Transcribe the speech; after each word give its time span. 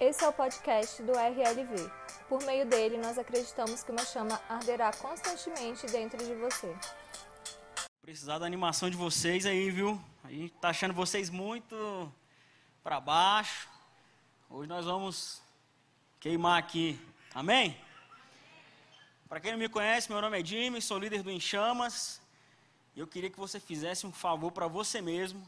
Esse 0.00 0.24
é 0.24 0.28
o 0.28 0.32
podcast 0.32 1.02
do 1.02 1.10
RLV. 1.10 1.90
Por 2.28 2.40
meio 2.44 2.64
dele, 2.64 2.98
nós 2.98 3.18
acreditamos 3.18 3.82
que 3.82 3.90
uma 3.90 4.04
chama 4.04 4.40
arderá 4.48 4.92
constantemente 4.92 5.86
dentro 5.86 6.24
de 6.24 6.36
você. 6.36 6.72
Precisar 8.00 8.38
da 8.38 8.46
animação 8.46 8.88
de 8.88 8.96
vocês 8.96 9.44
aí, 9.44 9.72
viu? 9.72 10.00
A 10.22 10.30
gente 10.30 10.54
tá 10.60 10.68
achando 10.68 10.94
vocês 10.94 11.28
muito 11.28 12.12
para 12.80 13.00
baixo. 13.00 13.68
Hoje 14.48 14.68
nós 14.68 14.84
vamos 14.84 15.42
queimar 16.20 16.60
aqui. 16.60 16.96
Amém? 17.34 17.76
Para 19.28 19.40
quem 19.40 19.50
não 19.50 19.58
me 19.58 19.68
conhece, 19.68 20.12
meu 20.12 20.22
nome 20.22 20.40
é 20.40 20.44
Jimmy, 20.44 20.80
sou 20.80 20.96
líder 20.96 21.24
do 21.24 21.30
Enchamas. 21.32 22.20
E 22.94 23.00
eu 23.00 23.06
queria 23.08 23.30
que 23.30 23.38
você 23.38 23.58
fizesse 23.58 24.06
um 24.06 24.12
favor 24.12 24.52
para 24.52 24.68
você 24.68 25.00
mesmo. 25.00 25.42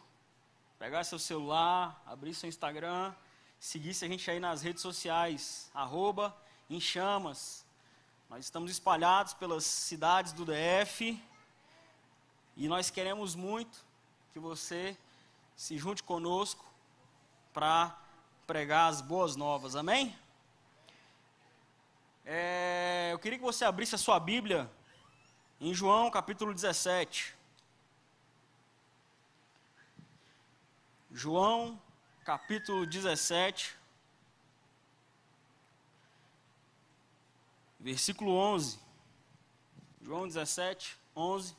Pegar 0.77 1.05
seu 1.05 1.21
celular, 1.21 2.03
abrir 2.05 2.35
seu 2.35 2.48
Instagram, 2.48 3.14
seguisse 3.61 4.07
a 4.07 4.09
gente 4.09 4.29
aí 4.31 4.41
nas 4.41 4.63
redes 4.63 4.81
sociais, 4.81 5.71
arroba 5.75 6.35
Enchamas. 6.71 7.63
Nós 8.31 8.46
estamos 8.46 8.71
espalhados 8.71 9.35
pelas 9.35 9.64
cidades 9.64 10.32
do 10.32 10.46
DF. 10.46 11.23
E 12.57 12.68
nós 12.68 12.89
queremos 12.91 13.35
muito 13.35 13.85
que 14.32 14.39
você 14.39 14.96
se 15.54 15.77
junte 15.77 16.03
conosco 16.03 16.65
para 17.53 17.96
pregar 18.46 18.89
as 18.89 19.03
boas 19.03 19.37
novas. 19.37 19.77
Amém? 19.77 20.17
É, 22.25 23.11
eu 23.13 23.18
queria 23.18 23.39
que 23.39 23.45
você 23.45 23.65
abrisse 23.65 23.95
a 23.95 23.99
sua 23.99 24.18
Bíblia 24.18 24.71
em 25.61 25.75
João 25.75 26.11
capítulo 26.11 26.54
17. 26.54 27.37
João 31.13 31.79
capítulo 32.25 32.87
17, 32.87 33.75
versículo 37.79 38.33
11. 38.33 38.79
João 40.03 40.27
17, 40.27 40.97
11. 41.17 41.57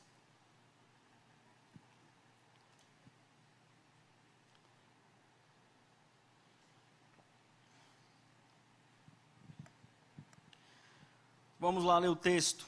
Vamos 11.59 11.83
lá 11.83 11.99
ler 11.99 12.07
o 12.07 12.15
texto. 12.15 12.67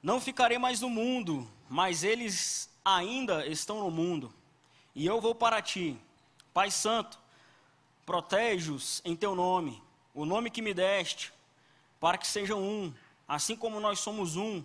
Não 0.00 0.20
ficarei 0.20 0.56
mais 0.56 0.80
no 0.80 0.88
mundo, 0.88 1.50
mas 1.68 2.04
eles 2.04 2.70
ainda 2.84 3.44
estão 3.46 3.80
no 3.80 3.90
mundo. 3.90 4.32
E 4.94 5.06
eu 5.06 5.20
vou 5.20 5.34
para 5.34 5.62
ti. 5.62 5.96
Pai 6.52 6.70
Santo, 6.70 7.18
protege-os 8.04 9.00
em 9.04 9.14
teu 9.14 9.34
nome, 9.34 9.80
o 10.12 10.24
nome 10.24 10.50
que 10.50 10.60
me 10.60 10.74
deste, 10.74 11.32
para 12.00 12.18
que 12.18 12.26
sejam 12.26 12.60
um, 12.60 12.92
assim 13.28 13.54
como 13.54 13.78
nós 13.78 14.00
somos 14.00 14.36
um. 14.36 14.64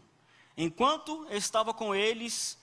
Enquanto 0.58 1.28
estava 1.30 1.74
com 1.74 1.94
eles, 1.94 2.58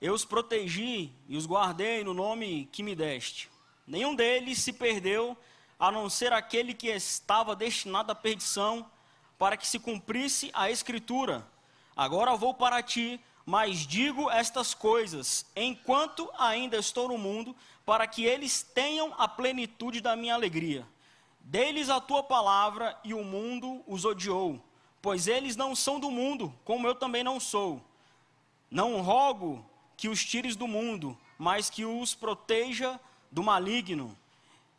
eu 0.00 0.14
os 0.14 0.24
protegi 0.24 1.12
e 1.28 1.36
os 1.36 1.46
guardei 1.46 2.02
no 2.02 2.14
nome 2.14 2.68
que 2.72 2.82
me 2.82 2.94
deste. 2.94 3.50
Nenhum 3.86 4.14
deles 4.14 4.58
se 4.58 4.72
perdeu, 4.72 5.36
a 5.78 5.90
não 5.90 6.08
ser 6.08 6.32
aquele 6.32 6.72
que 6.72 6.88
estava 6.88 7.54
destinado 7.54 8.10
à 8.10 8.14
perdição, 8.14 8.90
para 9.38 9.56
que 9.56 9.66
se 9.66 9.78
cumprisse 9.78 10.50
a 10.54 10.70
Escritura. 10.70 11.46
Agora 11.94 12.34
vou 12.34 12.54
para 12.54 12.82
ti, 12.82 13.20
mas 13.44 13.86
digo 13.86 14.30
estas 14.30 14.72
coisas, 14.72 15.44
enquanto 15.54 16.30
ainda 16.38 16.76
estou 16.76 17.08
no 17.08 17.18
mundo, 17.18 17.54
para 17.84 18.06
que 18.06 18.24
eles 18.24 18.62
tenham 18.62 19.14
a 19.18 19.28
plenitude 19.28 20.00
da 20.00 20.16
minha 20.16 20.34
alegria. 20.34 20.86
Dê-lhes 21.40 21.90
a 21.90 22.00
tua 22.00 22.22
palavra, 22.22 22.98
e 23.04 23.12
o 23.12 23.22
mundo 23.22 23.82
os 23.86 24.04
odiou, 24.06 24.62
pois 25.02 25.28
eles 25.28 25.56
não 25.56 25.76
são 25.76 26.00
do 26.00 26.10
mundo, 26.10 26.54
como 26.64 26.86
eu 26.86 26.94
também 26.94 27.22
não 27.22 27.38
sou. 27.38 27.82
Não 28.70 29.02
rogo 29.02 29.64
que 29.96 30.08
os 30.08 30.24
tires 30.24 30.56
do 30.56 30.66
mundo, 30.66 31.16
mas 31.38 31.68
que 31.68 31.84
os 31.84 32.14
proteja 32.14 32.98
do 33.30 33.42
maligno. 33.42 34.16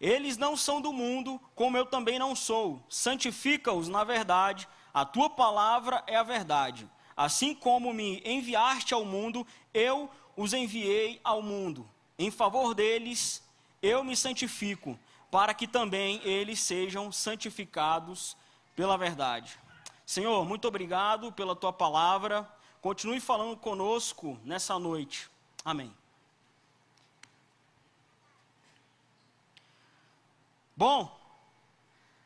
Eles 0.02 0.38
não 0.38 0.58
são 0.58 0.82
do 0.82 0.92
mundo, 0.92 1.40
como 1.54 1.78
eu 1.78 1.86
também 1.86 2.18
não 2.18 2.36
sou. 2.36 2.82
Santifica-os 2.90 3.88
na 3.88 4.04
verdade, 4.04 4.68
a 4.94 5.06
tua 5.06 5.30
palavra 5.30 6.04
é 6.08 6.16
a 6.16 6.24
verdade. 6.24 6.90
Assim 7.16 7.56
como 7.56 7.94
me 7.94 8.22
enviaste 8.26 8.94
ao 8.94 9.06
mundo, 9.06 9.46
eu 9.74 10.10
os 10.36 10.54
enviei 10.54 11.20
ao 11.24 11.42
mundo. 11.42 11.90
Em 12.18 12.30
favor 12.30 12.74
deles, 12.74 13.44
eu 13.82 14.04
me 14.04 14.16
santifico, 14.16 15.00
para 15.32 15.54
que 15.54 15.68
também 15.68 16.22
eles 16.24 16.60
sejam 16.60 17.12
santificados 17.12 18.36
pela 18.76 18.98
verdade. 18.98 19.58
Senhor, 20.06 20.46
muito 20.46 20.68
obrigado 20.68 21.32
pela 21.32 21.56
tua 21.56 21.74
palavra. 21.74 22.50
Continue 22.82 23.20
falando 23.20 23.58
conosco 23.58 24.40
nessa 24.44 24.78
noite. 24.78 25.30
Amém. 25.64 25.96
Bom, 30.78 31.18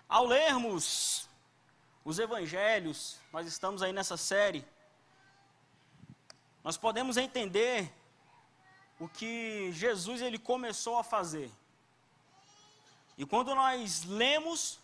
ao 0.08 0.26
lermos 0.26 1.30
os 2.04 2.18
evangelhos, 2.18 3.20
nós 3.32 3.48
estamos 3.48 3.84
aí 3.84 3.94
nessa 3.94 4.18
série, 4.18 4.66
nós 6.70 6.78
podemos 6.78 7.18
entender 7.18 7.92
o 9.00 9.10
que 9.10 9.72
Jesus 9.72 10.22
ele 10.22 10.38
começou 10.38 11.00
a 11.00 11.04
fazer. 11.04 11.52
E 13.18 13.26
quando 13.26 13.56
nós 13.56 14.04
lemos, 14.04 14.80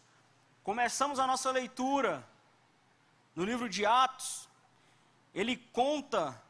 começamos 0.64 1.20
a 1.20 1.28
nossa 1.28 1.52
leitura 1.52 2.28
no 3.36 3.46
livro 3.46 3.70
de 3.70 3.86
Atos, 3.86 4.50
ele 5.32 5.58
conta 5.58 6.42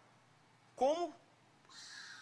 como 0.74 1.14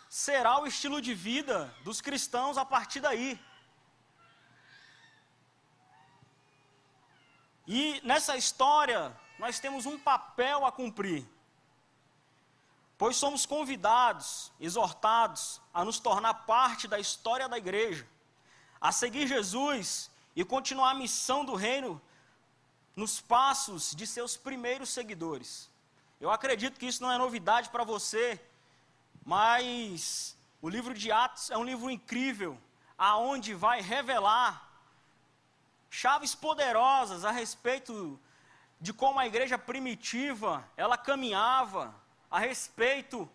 será 0.10 0.60
o 0.60 0.66
estilo 0.66 1.00
de 1.00 1.14
vida 1.14 1.72
dos 1.84 2.02
cristãos 2.02 2.58
a 2.58 2.66
partir 2.66 3.00
daí. 3.00 3.40
E 7.68 8.02
nessa 8.04 8.36
história, 8.36 9.16
nós 9.38 9.60
temos 9.60 9.86
um 9.86 10.00
papel 10.00 10.66
a 10.66 10.72
cumprir. 10.72 11.32
Pois 13.04 13.18
somos 13.18 13.46
convidados, 13.46 14.50
exortados 14.62 15.60
a 15.74 15.84
nos 15.84 16.00
tornar 16.00 16.34
parte 16.46 16.88
da 16.88 16.98
história 16.98 17.50
da 17.50 17.58
igreja, 17.58 18.08
a 18.80 18.94
seguir 18.94 19.28
Jesus 19.28 20.10
e 20.34 20.46
continuar 20.46 20.92
a 20.92 20.94
missão 20.94 21.44
do 21.44 21.54
reino 21.54 22.02
nos 22.96 23.20
passos 23.20 23.94
de 23.94 24.08
seus 24.08 24.38
primeiros 24.38 24.88
seguidores. 24.88 25.70
Eu 26.22 26.32
acredito 26.32 26.80
que 26.80 26.86
isso 26.86 27.04
não 27.04 27.12
é 27.12 27.18
novidade 27.18 27.68
para 27.68 27.84
você, 27.84 28.40
mas 29.26 30.38
o 30.62 30.70
livro 30.70 30.94
de 30.94 31.12
Atos 31.12 31.52
é 31.52 31.58
um 31.58 31.66
livro 31.66 31.92
incrível, 31.92 32.58
aonde 32.98 33.54
vai 33.54 33.82
revelar 33.82 34.66
chaves 35.90 36.34
poderosas 36.34 37.26
a 37.26 37.32
respeito 37.32 38.18
de 38.80 38.94
como 38.94 39.20
a 39.20 39.28
igreja 39.28 39.58
primitiva 39.58 40.66
ela 40.78 40.98
caminhava, 40.98 42.02
a 42.34 42.40
respeito 42.40 43.30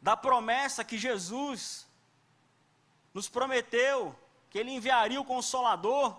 da 0.00 0.16
promessa 0.16 0.84
que 0.84 0.98
Jesus 0.98 1.86
nos 3.14 3.28
prometeu, 3.28 4.18
que 4.50 4.58
ele 4.58 4.72
enviaria 4.72 5.20
o 5.20 5.24
consolador. 5.24 6.16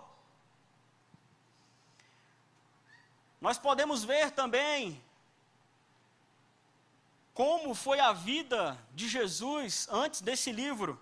Nós 3.38 3.58
podemos 3.58 4.02
ver 4.02 4.30
também 4.30 4.98
como 7.34 7.74
foi 7.74 8.00
a 8.00 8.14
vida 8.14 8.78
de 8.94 9.06
Jesus 9.06 9.86
antes 9.90 10.22
desse 10.22 10.50
livro 10.50 10.98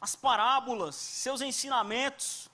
as 0.00 0.16
parábolas, 0.16 0.96
seus 0.96 1.40
ensinamentos, 1.40 2.48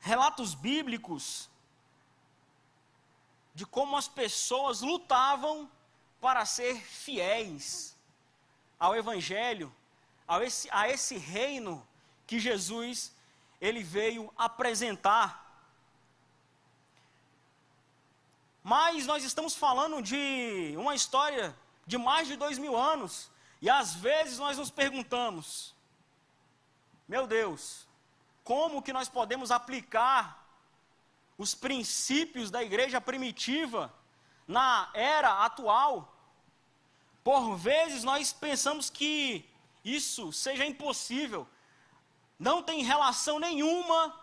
relatos 0.00 0.54
bíblicos 0.54 1.48
de 3.58 3.66
como 3.66 3.96
as 3.96 4.06
pessoas 4.06 4.82
lutavam 4.82 5.68
para 6.20 6.46
ser 6.46 6.76
fiéis 6.80 7.96
ao 8.78 8.94
Evangelho, 8.94 9.74
a 10.28 10.40
esse, 10.44 10.68
a 10.70 10.88
esse 10.88 11.18
reino 11.18 11.84
que 12.24 12.38
Jesus 12.38 13.12
ele 13.60 13.82
veio 13.82 14.32
apresentar. 14.38 15.44
Mas 18.62 19.06
nós 19.06 19.24
estamos 19.24 19.56
falando 19.56 20.00
de 20.00 20.76
uma 20.76 20.94
história 20.94 21.52
de 21.84 21.98
mais 21.98 22.28
de 22.28 22.36
dois 22.36 22.58
mil 22.58 22.76
anos, 22.76 23.28
e 23.60 23.68
às 23.68 23.92
vezes 23.92 24.38
nós 24.38 24.56
nos 24.56 24.70
perguntamos: 24.70 25.74
meu 27.08 27.26
Deus, 27.26 27.88
como 28.44 28.82
que 28.82 28.92
nós 28.92 29.08
podemos 29.08 29.50
aplicar 29.50 30.47
os 31.38 31.54
princípios 31.54 32.50
da 32.50 32.62
igreja 32.62 33.00
primitiva 33.00 33.94
na 34.46 34.90
era 34.92 35.44
atual? 35.44 36.14
Por 37.22 37.56
vezes 37.56 38.04
nós 38.04 38.32
pensamos 38.32 38.90
que 38.90 39.48
isso 39.84 40.32
seja 40.32 40.66
impossível. 40.66 41.48
Não 42.38 42.62
tem 42.62 42.82
relação 42.82 43.38
nenhuma 43.38 44.14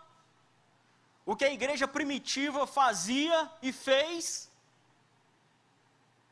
o 1.24 1.34
que 1.34 1.44
a 1.44 1.52
igreja 1.52 1.88
primitiva 1.88 2.66
fazia 2.66 3.50
e 3.60 3.72
fez 3.72 4.50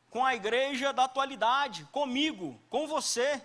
com 0.09 0.25
a 0.25 0.33
igreja 0.33 0.93
da 0.93 1.03
atualidade, 1.03 1.83
comigo, 1.91 2.57
com 2.69 2.87
você. 2.87 3.43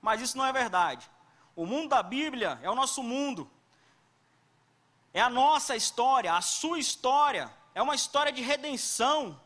Mas 0.00 0.22
isso 0.22 0.38
não 0.38 0.46
é 0.46 0.52
verdade. 0.52 1.10
O 1.54 1.66
mundo 1.66 1.90
da 1.90 2.02
Bíblia 2.02 2.58
é 2.62 2.70
o 2.70 2.74
nosso 2.74 3.02
mundo. 3.02 3.50
É 5.14 5.20
a 5.20 5.28
nossa 5.28 5.76
história, 5.76 6.34
a 6.34 6.40
sua 6.40 6.78
história. 6.78 7.52
É 7.74 7.82
uma 7.82 7.94
história 7.94 8.32
de 8.32 8.42
redenção. 8.42 9.38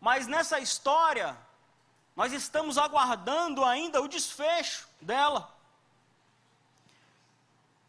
Mas 0.00 0.26
nessa 0.26 0.58
história, 0.58 1.36
nós 2.14 2.32
estamos 2.32 2.76
aguardando 2.76 3.64
ainda 3.64 4.02
o 4.02 4.08
desfecho 4.08 4.86
dela. 5.00 5.52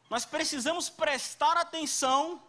Nós 0.09 0.25
precisamos 0.25 0.89
prestar 0.89 1.57
atenção 1.57 2.41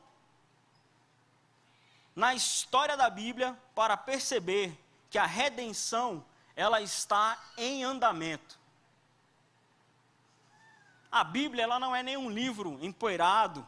na 2.14 2.34
história 2.34 2.96
da 2.96 3.10
Bíblia 3.10 3.58
para 3.75 3.96
perceber 3.96 4.78
que 5.10 5.19
a 5.19 5.26
redenção 5.26 6.25
ela 6.54 6.81
está 6.81 7.38
em 7.56 7.84
andamento. 7.84 8.58
A 11.17 11.25
Bíblia 11.25 11.65
ela 11.65 11.81
não 11.81 11.97
é 11.97 12.03
nenhum 12.03 12.29
livro 12.29 12.79
empoeirado, 12.83 13.67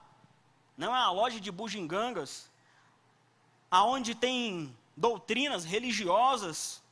não 0.76 0.94
é 0.94 0.98
uma 0.98 1.10
loja 1.10 1.40
de 1.40 1.50
bugigangas, 1.50 2.50
aonde 3.70 4.14
tem 4.14 4.76
doutrinas 4.94 5.64
religiosas. 5.64 6.82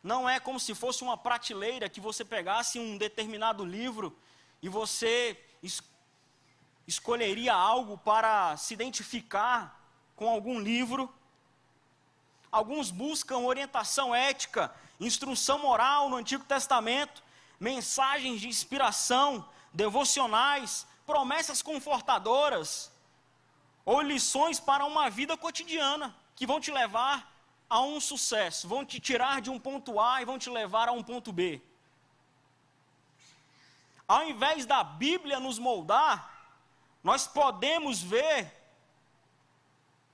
Não 0.00 0.28
é 0.28 0.38
como 0.38 0.60
se 0.60 0.76
fosse 0.76 1.02
uma 1.02 1.16
prateleira 1.16 1.88
que 1.88 2.00
você 2.00 2.24
pegasse 2.24 2.78
um 2.78 2.96
determinado 2.96 3.64
livro 3.64 4.16
e 4.62 4.68
você 4.68 5.36
es 5.60 5.82
escolheria 6.86 7.52
algo 7.52 7.98
para 7.98 8.56
se 8.56 8.74
identificar 8.74 9.76
com 10.14 10.28
algum 10.28 10.60
livro. 10.60 11.12
Alguns 12.52 12.92
buscam 12.92 13.38
orientação 13.38 14.14
ética, 14.14 14.72
instrução 15.00 15.58
moral 15.58 16.08
no 16.08 16.14
Antigo 16.14 16.44
Testamento, 16.44 17.23
mensagens 17.70 18.40
de 18.42 18.48
inspiração, 18.54 19.28
devocionais, 19.72 20.86
promessas 21.06 21.62
confortadoras 21.62 22.92
ou 23.84 24.00
lições 24.02 24.60
para 24.60 24.84
uma 24.84 25.08
vida 25.08 25.34
cotidiana 25.44 26.14
que 26.36 26.46
vão 26.46 26.60
te 26.60 26.70
levar 26.70 27.16
a 27.68 27.80
um 27.80 27.98
sucesso, 28.00 28.68
vão 28.68 28.84
te 28.84 29.00
tirar 29.00 29.40
de 29.40 29.50
um 29.50 29.58
ponto 29.58 29.98
A 29.98 30.20
e 30.20 30.26
vão 30.26 30.38
te 30.38 30.50
levar 30.50 30.88
a 30.88 30.92
um 30.92 31.02
ponto 31.02 31.32
B. 31.32 31.62
Ao 34.06 34.22
invés 34.32 34.66
da 34.66 34.84
Bíblia 34.84 35.40
nos 35.40 35.58
moldar, 35.58 36.16
nós 37.02 37.26
podemos 37.26 38.02
ver 38.02 38.52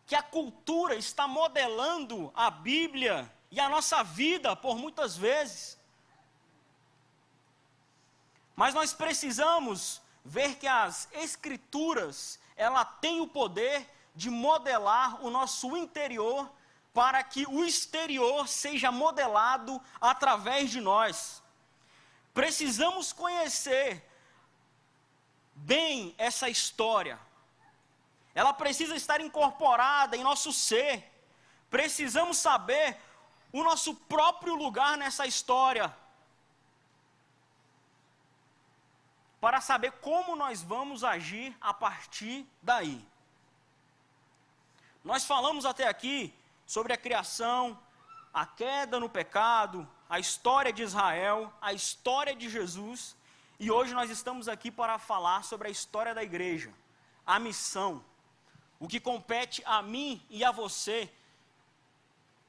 que 0.07 0.15
a 0.15 0.23
cultura 0.23 0.95
está 0.95 1.27
modelando 1.27 2.33
a 2.35 2.49
Bíblia 2.51 3.17
e 3.51 3.59
a 3.59 3.69
nossa 3.69 4.05
vida 4.05 4.55
por 4.55 4.77
muitas 4.77 5.17
vezes. 5.17 5.80
Mas 8.61 8.75
nós 8.75 8.93
precisamos 8.93 10.03
ver 10.23 10.57
que 10.57 10.67
as 10.67 11.09
escrituras, 11.13 12.39
ela 12.55 12.85
tem 12.85 13.19
o 13.23 13.27
poder 13.27 13.91
de 14.15 14.29
modelar 14.29 15.25
o 15.25 15.31
nosso 15.31 15.75
interior 15.79 16.47
para 16.93 17.25
que 17.25 17.47
o 17.47 17.65
exterior 17.65 18.47
seja 18.47 18.93
modelado 18.93 19.81
através 19.99 20.69
de 20.71 20.79
nós. 20.79 21.43
Precisamos 22.35 23.15
conhecer 23.15 24.07
bem 25.55 26.15
essa 26.19 26.51
história. 26.51 27.19
Ela 28.35 28.53
precisa 28.53 28.95
estar 28.95 29.23
incorporada 29.23 30.19
em 30.19 30.23
nosso 30.23 30.53
ser. 30.53 31.11
Precisamos 31.71 32.37
saber 32.37 33.01
o 33.55 33.65
nosso 33.65 33.95
próprio 33.95 34.55
lugar 34.55 34.99
nessa 34.99 35.27
história. 35.27 35.97
Para 39.41 39.61
saber 39.61 39.93
como 39.93 40.37
nós 40.37 40.63
vamos 40.63 41.03
agir 41.03 41.57
a 41.61 41.73
partir 41.73 42.47
daí. 42.63 43.05
Nós 45.03 45.25
falamos 45.25 45.65
até 45.65 45.89
aqui 45.89 46.35
sobre 46.67 46.93
a 46.93 46.97
criação, 46.97 47.79
a 48.35 48.45
queda 48.45 49.01
no 49.01 49.09
pecado, 49.09 49.89
a 50.09 50.19
história 50.19 50.73
de 50.73 50.83
Israel, 50.83 51.53
a 51.61 51.73
história 51.73 52.35
de 52.35 52.51
Jesus, 52.51 53.17
e 53.59 53.71
hoje 53.71 53.95
nós 53.95 54.11
estamos 54.11 54.47
aqui 54.47 54.71
para 54.71 54.99
falar 54.99 55.43
sobre 55.45 55.69
a 55.69 55.71
história 55.71 56.15
da 56.15 56.23
igreja, 56.23 56.73
a 57.27 57.39
missão. 57.39 58.05
O 58.79 58.87
que 58.87 59.01
compete 59.01 59.63
a 59.65 59.81
mim 59.83 60.25
e 60.29 60.45
a 60.45 60.51
você 60.51 61.11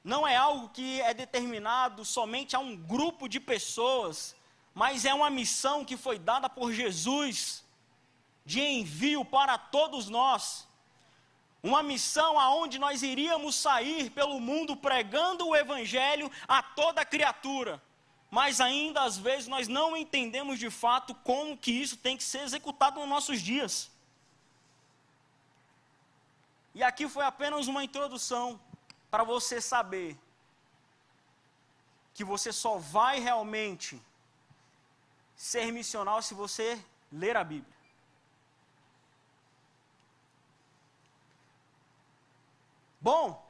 não 0.03 0.27
é 0.27 0.35
algo 0.35 0.69
que 0.69 1.01
é 1.01 1.13
determinado 1.13 2.03
somente 2.03 2.55
a 2.55 2.59
um 2.59 2.75
grupo 2.75 3.29
de 3.29 3.39
pessoas, 3.39 4.35
mas 4.73 5.06
é 5.06 5.13
uma 5.13 5.29
missão 5.29 5.83
que 5.83 5.97
foi 5.97 6.18
dada 6.18 6.50
por 6.50 6.71
Jesus 6.71 7.63
de 8.45 8.62
envio 8.62 9.23
para 9.23 9.57
todos 9.57 10.09
nós. 10.09 10.68
Uma 11.62 11.83
missão 11.83 12.39
aonde 12.39 12.79
nós 12.79 13.03
iríamos 13.03 13.56
sair 13.56 14.09
pelo 14.09 14.39
mundo 14.39 14.75
pregando 14.75 15.47
o 15.47 15.56
evangelho 15.56 16.31
a 16.47 16.63
toda 16.63 17.06
criatura. 17.06 17.81
Mas 18.31 18.62
ainda 18.62 19.01
às 19.01 19.18
vezes 19.18 19.47
nós 19.47 19.68
não 19.68 19.95
entendemos 19.95 20.57
de 20.57 20.69
fato 20.69 21.13
como 21.15 21.57
que 21.57 21.71
isso 21.71 21.97
tem 21.97 22.15
que 22.18 22.23
ser 22.23 22.39
executado 22.39 23.00
nos 23.00 23.09
nossos 23.09 23.41
dias. 23.41 23.91
E 26.73 26.81
aqui 26.81 27.07
foi 27.09 27.25
apenas 27.25 27.68
uma 27.68 27.83
introdução 27.83 28.59
para 29.12 29.23
você 29.25 29.59
saber 29.59 30.18
que 32.13 32.23
você 32.23 32.53
só 32.53 32.77
vai 32.77 33.19
realmente 33.19 34.01
ser 35.41 35.71
missional 35.71 36.21
se 36.21 36.35
você 36.35 36.79
ler 37.11 37.35
a 37.35 37.43
Bíblia. 37.43 37.75
Bom, 43.01 43.43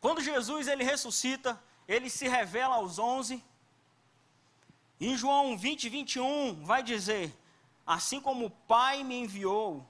quando 0.00 0.22
Jesus 0.22 0.68
ele 0.68 0.82
ressuscita, 0.82 1.62
ele 1.86 2.08
se 2.08 2.26
revela 2.26 2.76
aos 2.76 2.98
onze. 2.98 3.44
Em 4.98 5.14
João 5.14 5.58
20, 5.58 5.90
21, 5.90 6.64
vai 6.64 6.82
dizer: 6.82 7.30
Assim 7.86 8.18
como 8.18 8.46
o 8.46 8.50
Pai 8.50 9.04
me 9.04 9.16
enviou, 9.16 9.86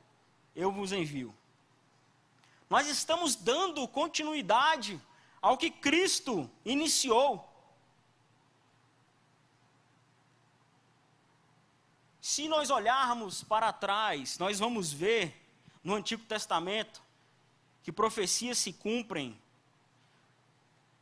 eu 0.57 0.73
vos 0.73 0.91
envio. 0.91 1.33
Nós 2.69 2.89
estamos 2.89 3.37
dando 3.37 3.87
continuidade 3.87 5.01
ao 5.41 5.57
que 5.57 5.71
Cristo 5.71 6.51
iniciou. 6.65 7.46
Se 12.27 12.49
nós 12.49 12.71
olharmos 12.71 13.45
para 13.45 13.73
trás, 13.73 14.37
nós 14.37 14.59
vamos 14.59 14.93
ver 14.93 15.49
no 15.85 15.95
Antigo 15.95 16.25
Testamento 16.25 17.01
que 17.85 17.93
profecias 17.93 18.59
se 18.59 18.73
cumprem. 18.73 19.41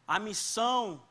A 0.07 0.19
missão 0.19 1.03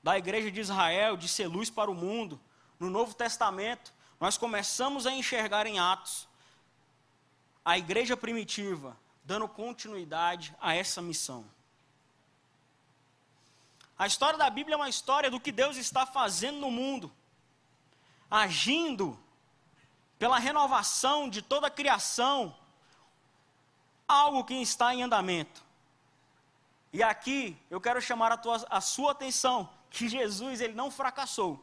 da 0.00 0.16
igreja 0.16 0.48
de 0.48 0.60
Israel 0.60 1.16
de 1.16 1.28
ser 1.28 1.48
luz 1.48 1.70
para 1.70 1.90
o 1.90 1.94
mundo, 1.94 2.40
no 2.78 2.88
Novo 2.88 3.14
Testamento, 3.14 3.92
nós 4.20 4.38
começamos 4.38 5.08
a 5.08 5.10
enxergar 5.10 5.66
em 5.66 5.80
Atos 5.80 6.28
a 7.64 7.76
igreja 7.76 8.16
primitiva 8.16 8.96
dando 9.24 9.48
continuidade 9.48 10.54
a 10.60 10.72
essa 10.72 11.02
missão. 11.02 11.44
A 13.98 14.06
história 14.06 14.38
da 14.38 14.48
Bíblia 14.48 14.74
é 14.74 14.76
uma 14.76 14.88
história 14.88 15.28
do 15.28 15.40
que 15.40 15.50
Deus 15.50 15.76
está 15.76 16.06
fazendo 16.06 16.60
no 16.60 16.70
mundo, 16.70 17.10
agindo 18.30 19.18
pela 20.18 20.38
renovação 20.38 21.28
de 21.28 21.40
toda 21.40 21.68
a 21.68 21.70
criação, 21.70 22.56
algo 24.06 24.44
que 24.44 24.54
está 24.54 24.94
em 24.94 25.02
andamento. 25.02 25.62
E 26.92 27.02
aqui 27.02 27.56
eu 27.70 27.80
quero 27.80 28.00
chamar 28.00 28.32
a, 28.32 28.36
tua, 28.36 28.66
a 28.68 28.80
sua 28.80 29.12
atenção 29.12 29.68
que 29.90 30.08
Jesus 30.08 30.60
ele 30.60 30.74
não 30.74 30.90
fracassou. 30.90 31.62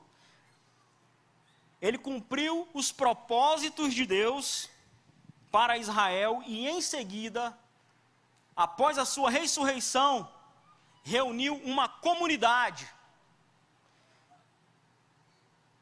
Ele 1.82 1.98
cumpriu 1.98 2.68
os 2.74 2.92
propósitos 2.92 3.94
de 3.94 4.06
Deus 4.06 4.70
para 5.52 5.78
Israel 5.78 6.42
e 6.46 6.68
em 6.68 6.82
seguida, 6.82 7.58
após 8.56 8.98
a 8.98 9.06
sua 9.06 9.30
ressurreição, 9.30 10.32
reuniu 11.04 11.56
uma 11.58 11.88
comunidade 11.88 12.90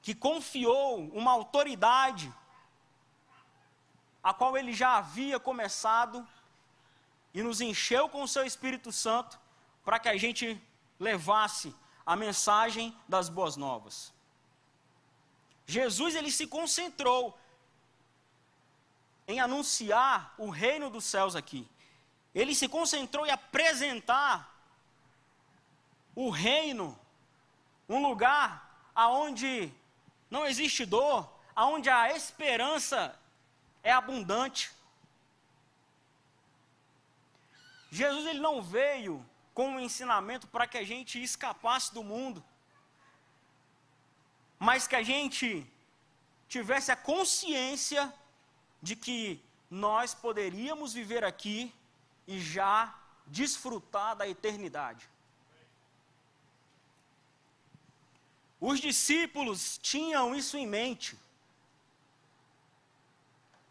que 0.02 0.14
confiou 0.14 1.00
uma 1.14 1.32
autoridade 1.32 2.34
a 4.24 4.34
qual 4.34 4.58
ele 4.58 4.72
já 4.72 4.98
havia 4.98 5.40
começado 5.40 6.26
e 7.34 7.44
nos 7.44 7.60
encheu 7.60 8.08
com 8.08 8.24
o 8.24 8.28
seu 8.28 8.46
Espírito 8.46 8.92
Santo 8.92 9.40
para 9.84 10.00
que 10.00 10.08
a 10.08 10.16
gente 10.16 10.62
levasse 11.00 11.76
a 12.06 12.16
mensagem 12.16 12.98
das 13.08 13.28
boas 13.28 13.58
novas. 13.58 14.14
Jesus 15.66 16.16
ele 16.16 16.32
se 16.32 16.48
concentrou 16.48 17.38
em 19.28 19.40
anunciar 19.40 20.34
o 20.38 20.50
reino 20.50 20.90
dos 20.90 21.04
céus 21.04 21.36
aqui. 21.36 21.68
Ele 22.34 22.54
se 22.56 22.68
concentrou 22.68 23.26
em 23.26 23.32
apresentar 23.32 24.54
o 26.16 26.30
reino, 26.30 26.98
um 27.88 28.06
lugar 28.06 28.90
aonde 28.94 29.74
não 30.30 30.46
existe 30.46 30.86
dor, 30.86 31.30
aonde 31.56 31.90
a 31.90 32.16
esperança 32.16 33.18
é 33.84 33.92
abundante. 33.92 34.72
Jesus 37.92 38.26
ele 38.26 38.40
não 38.40 38.62
veio 38.62 39.24
com 39.54 39.70
um 39.72 39.80
ensinamento 39.80 40.48
para 40.48 40.66
que 40.66 40.78
a 40.78 40.84
gente 40.84 41.22
escapasse 41.22 41.94
do 41.94 42.04
mundo, 42.04 42.44
mas 44.58 44.88
que 44.88 44.96
a 44.96 45.04
gente 45.04 45.68
tivesse 46.48 46.92
a 46.92 46.96
consciência 46.96 48.12
de 48.82 48.96
que 48.96 49.40
nós 49.70 50.14
poderíamos 50.14 50.94
viver 50.94 51.24
aqui 51.24 51.74
e 52.28 52.40
já 52.40 52.96
desfrutar 53.28 54.16
da 54.16 54.28
eternidade. 54.28 55.10
Os 58.60 58.80
discípulos 58.80 59.78
tinham 59.78 60.34
isso 60.34 60.58
em 60.58 60.66
mente. 60.66 61.18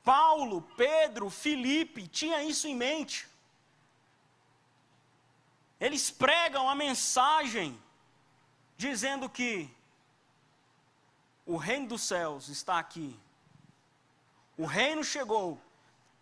Paulo, 0.04 0.62
Pedro, 0.76 1.30
Filipe 1.30 2.06
tinham 2.09 2.40
isso 2.40 2.66
em 2.66 2.75
mente. 2.75 3.28
Eles 5.80 6.11
pregam 6.11 6.68
a 6.68 6.75
mensagem 6.75 7.80
dizendo 8.76 9.28
que 9.28 9.71
o 11.47 11.56
reino 11.56 11.88
dos 11.88 12.02
céus 12.02 12.49
está 12.49 12.78
aqui. 12.78 13.18
O 14.56 14.66
reino 14.66 15.02
chegou. 15.02 15.61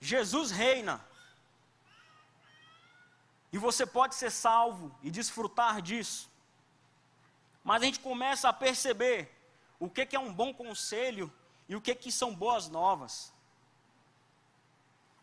Jesus 0.00 0.50
reina. 0.50 1.04
E 3.52 3.58
você 3.58 3.84
pode 3.84 4.14
ser 4.14 4.30
salvo 4.30 4.94
e 5.02 5.10
desfrutar 5.10 5.82
disso. 5.82 6.30
Mas 7.62 7.82
a 7.82 7.84
gente 7.84 8.00
começa 8.00 8.48
a 8.48 8.52
perceber 8.52 9.30
o 9.78 9.88
que, 9.88 10.06
que 10.06 10.16
é 10.16 10.20
um 10.20 10.32
bom 10.32 10.54
conselho 10.54 11.32
e 11.68 11.76
o 11.76 11.80
que, 11.80 11.94
que 11.94 12.12
são 12.12 12.34
boas 12.34 12.68
novas. 12.68 13.32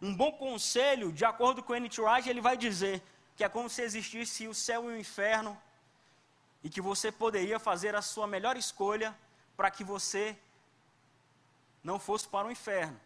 Um 0.02 0.16
bom 0.16 0.32
conselho, 0.32 1.12
de 1.12 1.26
acordo 1.26 1.64
com 1.64 1.76
N.T. 1.76 2.00
Wright, 2.02 2.30
ele 2.30 2.42
vai 2.42 2.56
dizer 2.56 3.02
que 3.36 3.44
é 3.44 3.50
como 3.50 3.70
se 3.70 3.82
existisse 3.82 4.48
o 4.48 4.54
céu 4.54 4.90
e 4.90 4.94
o 4.94 5.00
inferno 5.00 5.60
e 6.64 6.70
que 6.70 6.82
você 6.82 7.12
poderia 7.12 7.60
fazer 7.60 7.96
a 7.96 8.02
sua 8.02 8.28
melhor 8.28 8.58
escolha 8.58 9.18
para 9.56 9.72
que 9.72 9.84
você 9.84 10.38
não 11.84 12.00
fosse 12.00 12.28
para 12.28 12.48
o 12.48 12.52
inferno, 12.52 13.00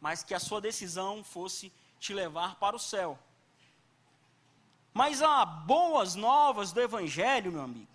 mas 0.00 0.22
que 0.22 0.34
a 0.34 0.40
sua 0.40 0.60
decisão 0.60 1.22
fosse 1.22 1.72
te 1.98 2.12
levar 2.12 2.56
para 2.56 2.74
o 2.74 2.78
céu. 2.78 3.18
Mas 4.92 5.22
há 5.22 5.44
boas 5.44 6.14
novas 6.14 6.72
do 6.72 6.80
Evangelho, 6.80 7.52
meu 7.52 7.62
amigo. 7.62 7.88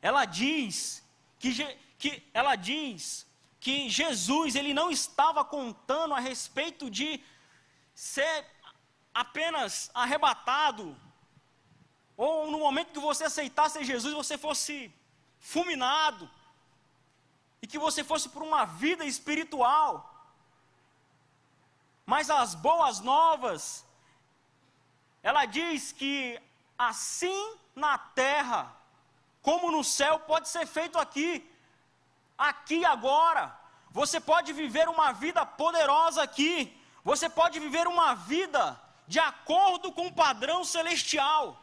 Ela 0.00 0.24
diz 0.24 1.04
que, 1.38 1.76
que 1.98 2.22
ela 2.34 2.56
diz 2.56 3.26
que 3.62 3.88
Jesus 3.88 4.56
ele 4.56 4.74
não 4.74 4.90
estava 4.90 5.44
contando 5.44 6.14
a 6.14 6.18
respeito 6.18 6.90
de 6.90 7.22
ser 7.94 8.44
apenas 9.14 9.88
arrebatado, 9.94 10.96
ou 12.16 12.50
no 12.50 12.58
momento 12.58 12.92
que 12.92 12.98
você 12.98 13.22
aceitasse 13.22 13.84
Jesus, 13.84 14.12
você 14.14 14.36
fosse 14.36 14.92
fulminado, 15.38 16.28
e 17.62 17.68
que 17.68 17.78
você 17.78 18.02
fosse 18.02 18.28
por 18.28 18.42
uma 18.42 18.64
vida 18.64 19.04
espiritual. 19.04 19.92
Mas 22.04 22.30
as 22.30 22.56
boas 22.56 22.98
novas, 22.98 23.86
ela 25.22 25.44
diz 25.46 25.92
que 25.92 26.42
assim 26.76 27.56
na 27.76 27.96
terra, 27.96 28.76
como 29.40 29.70
no 29.70 29.84
céu, 29.84 30.18
pode 30.18 30.48
ser 30.48 30.66
feito 30.66 30.98
aqui, 30.98 31.48
aqui 32.50 32.84
agora. 32.84 33.44
Você 33.90 34.18
pode 34.18 34.52
viver 34.52 34.88
uma 34.88 35.12
vida 35.12 35.44
poderosa 35.44 36.22
aqui, 36.22 36.54
você 37.04 37.28
pode 37.28 37.60
viver 37.60 37.86
uma 37.86 38.14
vida 38.14 38.80
de 39.06 39.18
acordo 39.18 39.92
com 39.92 40.06
o 40.06 40.14
padrão 40.24 40.64
celestial. 40.64 41.62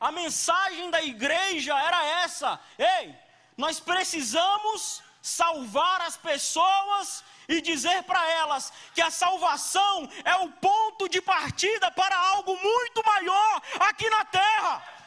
A 0.00 0.10
mensagem 0.10 0.90
da 0.90 1.02
igreja 1.02 1.78
era 1.78 2.04
essa: 2.22 2.58
ei, 2.78 3.14
nós 3.56 3.78
precisamos 3.78 5.02
salvar 5.20 6.00
as 6.02 6.16
pessoas 6.16 7.24
e 7.48 7.60
dizer 7.60 8.02
para 8.04 8.22
elas 8.30 8.72
que 8.94 9.02
a 9.02 9.10
salvação 9.10 10.08
é 10.24 10.36
o 10.36 10.50
ponto 10.50 11.08
de 11.08 11.20
partida 11.20 11.90
para 11.90 12.16
algo 12.16 12.56
muito 12.56 13.04
maior 13.04 13.62
aqui 13.80 14.08
na 14.08 14.24
terra 14.24 14.97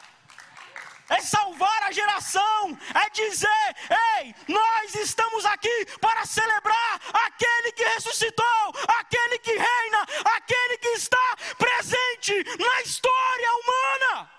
é 1.18 1.22
salvar 1.22 1.84
a 1.84 1.92
geração, 1.92 2.78
é 3.04 3.10
dizer: 3.10 3.70
ei, 4.18 4.36
nós 4.48 4.96
estamos 4.96 5.46
aqui 5.46 5.78
para 6.00 6.26
celebrar 6.26 6.94
aquele 7.26 7.72
que 7.74 7.84
ressuscitou, 7.84 8.66
aquele 9.00 9.38
que 9.40 9.52
reina, 9.52 10.02
aquele 10.38 10.78
que 10.78 10.88
está 10.90 11.28
presente 11.58 12.34
na 12.58 12.82
história 12.82 13.50
humana. 13.60 14.32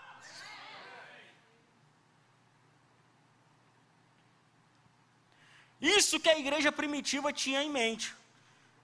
Isso 5.81 6.21
que 6.21 6.31
a 6.31 6.39
igreja 6.39 6.71
primitiva 6.71 7.33
tinha 7.33 7.63
em 7.63 7.69
mente: 7.69 8.15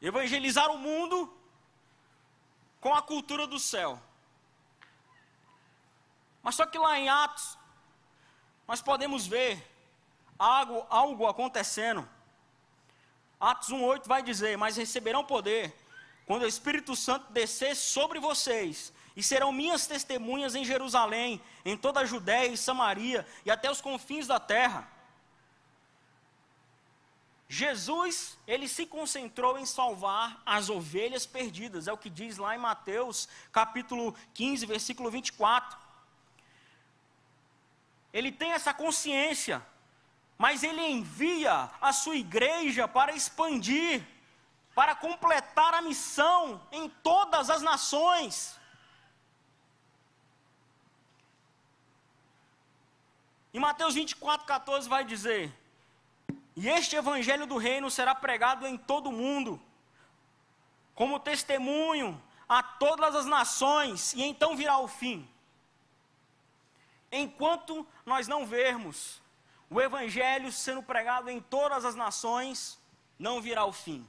evangelizar 0.02 0.70
o 0.70 0.78
mundo 0.78 1.18
com 2.80 2.92
a 2.94 3.00
cultura 3.00 3.46
do 3.46 3.58
céu. 3.58 3.90
Mas 6.42 6.54
só 6.54 6.66
que 6.66 6.78
lá 6.78 6.98
em 6.98 7.08
Atos, 7.08 7.58
nós 8.68 8.82
podemos 8.82 9.26
ver 9.26 9.66
algo, 10.38 10.86
algo 10.90 11.26
acontecendo. 11.26 12.06
Atos 13.40 13.70
1,8 13.70 14.06
vai 14.06 14.22
dizer: 14.22 14.58
Mas 14.58 14.76
receberão 14.76 15.24
poder 15.24 15.74
quando 16.26 16.42
o 16.42 16.46
Espírito 16.46 16.94
Santo 16.94 17.32
descer 17.32 17.74
sobre 17.74 18.20
vocês, 18.20 18.92
e 19.16 19.22
serão 19.22 19.50
minhas 19.50 19.86
testemunhas 19.86 20.54
em 20.54 20.66
Jerusalém, 20.66 21.40
em 21.64 21.78
toda 21.78 22.00
a 22.00 22.04
Judéia 22.04 22.48
e 22.48 22.58
Samaria 22.58 23.26
e 23.46 23.50
até 23.50 23.70
os 23.70 23.80
confins 23.80 24.26
da 24.26 24.38
terra. 24.38 24.86
Jesus, 27.48 28.36
ele 28.46 28.68
se 28.68 28.84
concentrou 28.84 29.58
em 29.58 29.64
salvar 29.64 30.42
as 30.44 30.68
ovelhas 30.68 31.24
perdidas, 31.24 31.88
é 31.88 31.92
o 31.92 31.96
que 31.96 32.10
diz 32.10 32.36
lá 32.36 32.54
em 32.54 32.58
Mateus, 32.58 33.26
capítulo 33.50 34.14
15, 34.34 34.66
versículo 34.66 35.10
24 35.10 35.87
ele 38.12 38.32
tem 38.32 38.52
essa 38.52 38.72
consciência, 38.72 39.64
mas 40.36 40.62
ele 40.62 40.80
envia 40.80 41.70
a 41.80 41.92
sua 41.92 42.16
igreja 42.16 42.86
para 42.86 43.12
expandir, 43.12 44.02
para 44.74 44.94
completar 44.94 45.74
a 45.74 45.82
missão 45.82 46.60
em 46.70 46.88
todas 46.88 47.50
as 47.50 47.60
nações. 47.60 48.58
Em 53.52 53.58
Mateus 53.58 53.94
24, 53.94 54.46
14 54.46 54.88
vai 54.88 55.04
dizer: 55.04 55.52
E 56.54 56.68
este 56.68 56.96
evangelho 56.96 57.46
do 57.46 57.56
reino 57.56 57.90
será 57.90 58.14
pregado 58.14 58.66
em 58.66 58.76
todo 58.76 59.08
o 59.08 59.12
mundo, 59.12 59.60
como 60.94 61.18
testemunho 61.18 62.22
a 62.48 62.62
todas 62.62 63.14
as 63.14 63.26
nações, 63.26 64.14
e 64.14 64.22
então 64.22 64.56
virá 64.56 64.78
o 64.78 64.88
fim. 64.88 65.28
Enquanto 67.10 67.86
nós 68.04 68.28
não 68.28 68.46
vermos 68.46 69.22
o 69.70 69.80
Evangelho 69.80 70.50
sendo 70.50 70.82
pregado 70.82 71.28
em 71.30 71.40
todas 71.40 71.84
as 71.84 71.94
nações, 71.94 72.78
não 73.18 73.40
virá 73.40 73.64
o 73.64 73.72
fim. 73.72 74.08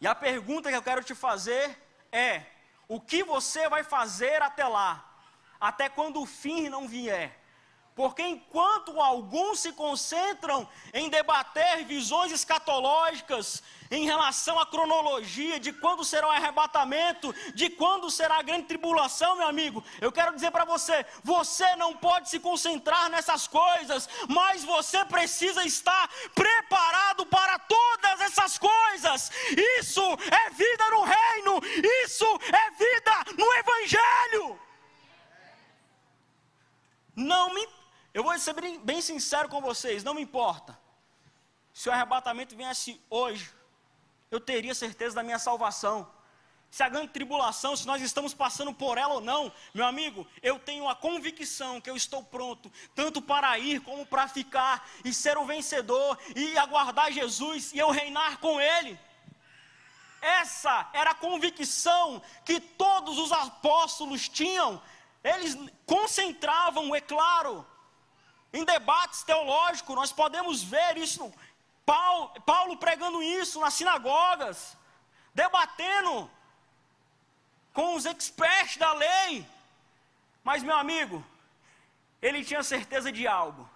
E 0.00 0.06
a 0.06 0.14
pergunta 0.14 0.70
que 0.70 0.76
eu 0.76 0.82
quero 0.82 1.04
te 1.04 1.14
fazer 1.14 1.76
é: 2.10 2.44
o 2.88 3.00
que 3.00 3.22
você 3.22 3.68
vai 3.68 3.84
fazer 3.84 4.42
até 4.42 4.66
lá? 4.66 5.06
Até 5.60 5.88
quando 5.88 6.20
o 6.20 6.26
fim 6.26 6.68
não 6.68 6.88
vier? 6.88 7.39
Porque 7.94 8.22
enquanto 8.22 9.00
alguns 9.00 9.60
se 9.60 9.72
concentram 9.72 10.68
em 10.94 11.08
debater 11.08 11.84
visões 11.84 12.32
escatológicas 12.32 13.62
em 13.90 14.04
relação 14.04 14.58
à 14.58 14.64
cronologia 14.64 15.58
de 15.58 15.72
quando 15.72 16.04
será 16.04 16.28
o 16.28 16.30
arrebatamento, 16.30 17.34
de 17.54 17.68
quando 17.68 18.08
será 18.08 18.38
a 18.38 18.42
grande 18.42 18.66
tribulação, 18.66 19.36
meu 19.36 19.48
amigo, 19.48 19.82
eu 20.00 20.12
quero 20.12 20.34
dizer 20.34 20.52
para 20.52 20.64
você: 20.64 21.04
você 21.24 21.74
não 21.76 21.96
pode 21.96 22.30
se 22.30 22.38
concentrar 22.38 23.10
nessas 23.10 23.48
coisas, 23.48 24.08
mas 24.28 24.62
você 24.62 25.04
precisa 25.04 25.64
estar 25.64 26.08
preparado 26.34 27.26
para 27.26 27.58
todas 27.58 28.20
essas 28.20 28.56
coisas. 28.56 29.30
Isso 29.78 30.02
é 30.02 30.50
vida 30.50 30.90
no 30.90 31.02
reino, 31.02 31.60
isso 32.04 32.26
é 32.52 32.70
vida 32.70 33.24
no 33.36 33.52
Evangelho. 33.54 34.60
Não 37.16 37.52
me 37.52 37.79
eu 38.12 38.22
vou 38.22 38.38
ser 38.38 38.54
bem, 38.54 38.78
bem 38.80 39.00
sincero 39.00 39.48
com 39.48 39.60
vocês, 39.60 40.02
não 40.02 40.14
me 40.14 40.22
importa. 40.22 40.78
Se 41.72 41.88
o 41.88 41.92
arrebatamento 41.92 42.56
viesse 42.56 43.00
hoje, 43.08 43.50
eu 44.30 44.40
teria 44.40 44.74
certeza 44.74 45.16
da 45.16 45.22
minha 45.22 45.38
salvação. 45.38 46.10
Se 46.70 46.84
a 46.84 46.88
grande 46.88 47.08
tribulação, 47.08 47.74
se 47.74 47.86
nós 47.86 48.00
estamos 48.00 48.32
passando 48.32 48.72
por 48.72 48.96
ela 48.96 49.14
ou 49.14 49.20
não, 49.20 49.52
meu 49.74 49.84
amigo, 49.84 50.26
eu 50.40 50.58
tenho 50.58 50.88
a 50.88 50.94
convicção 50.94 51.80
que 51.80 51.90
eu 51.90 51.96
estou 51.96 52.22
pronto, 52.22 52.70
tanto 52.94 53.20
para 53.20 53.58
ir 53.58 53.80
como 53.80 54.06
para 54.06 54.28
ficar, 54.28 54.88
e 55.04 55.12
ser 55.12 55.36
o 55.36 55.44
vencedor, 55.44 56.16
e 56.36 56.56
aguardar 56.56 57.10
Jesus, 57.10 57.72
e 57.72 57.78
eu 57.78 57.90
reinar 57.90 58.38
com 58.38 58.60
Ele. 58.60 58.98
Essa 60.20 60.88
era 60.92 61.10
a 61.10 61.14
convicção 61.14 62.22
que 62.44 62.60
todos 62.60 63.18
os 63.18 63.32
apóstolos 63.32 64.28
tinham, 64.28 64.80
eles 65.24 65.56
concentravam, 65.86 66.94
é 66.94 67.00
claro, 67.00 67.66
em 68.52 68.64
debates 68.64 69.22
teológicos, 69.22 69.94
nós 69.94 70.12
podemos 70.12 70.62
ver 70.62 70.96
isso, 70.96 71.32
Paulo, 71.86 72.40
Paulo 72.42 72.76
pregando 72.76 73.22
isso 73.22 73.60
nas 73.60 73.74
sinagogas, 73.74 74.76
debatendo 75.34 76.30
com 77.72 77.94
os 77.94 78.04
experts 78.06 78.76
da 78.76 78.92
lei. 78.92 79.46
Mas, 80.42 80.62
meu 80.62 80.76
amigo, 80.76 81.24
ele 82.20 82.44
tinha 82.44 82.62
certeza 82.62 83.12
de 83.12 83.26
algo: 83.26 83.68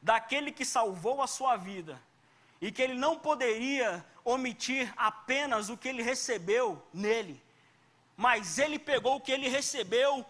daquele 0.00 0.52
que 0.52 0.64
salvou 0.64 1.20
a 1.22 1.26
sua 1.26 1.56
vida, 1.56 2.00
e 2.60 2.70
que 2.70 2.82
ele 2.82 2.94
não 2.94 3.18
poderia 3.18 4.04
omitir 4.24 4.92
apenas 4.96 5.68
o 5.68 5.76
que 5.76 5.88
ele 5.88 6.02
recebeu 6.02 6.80
nele, 6.92 7.42
mas 8.16 8.58
ele 8.58 8.78
pegou 8.78 9.16
o 9.16 9.20
que 9.20 9.32
ele 9.32 9.48
recebeu 9.48 10.24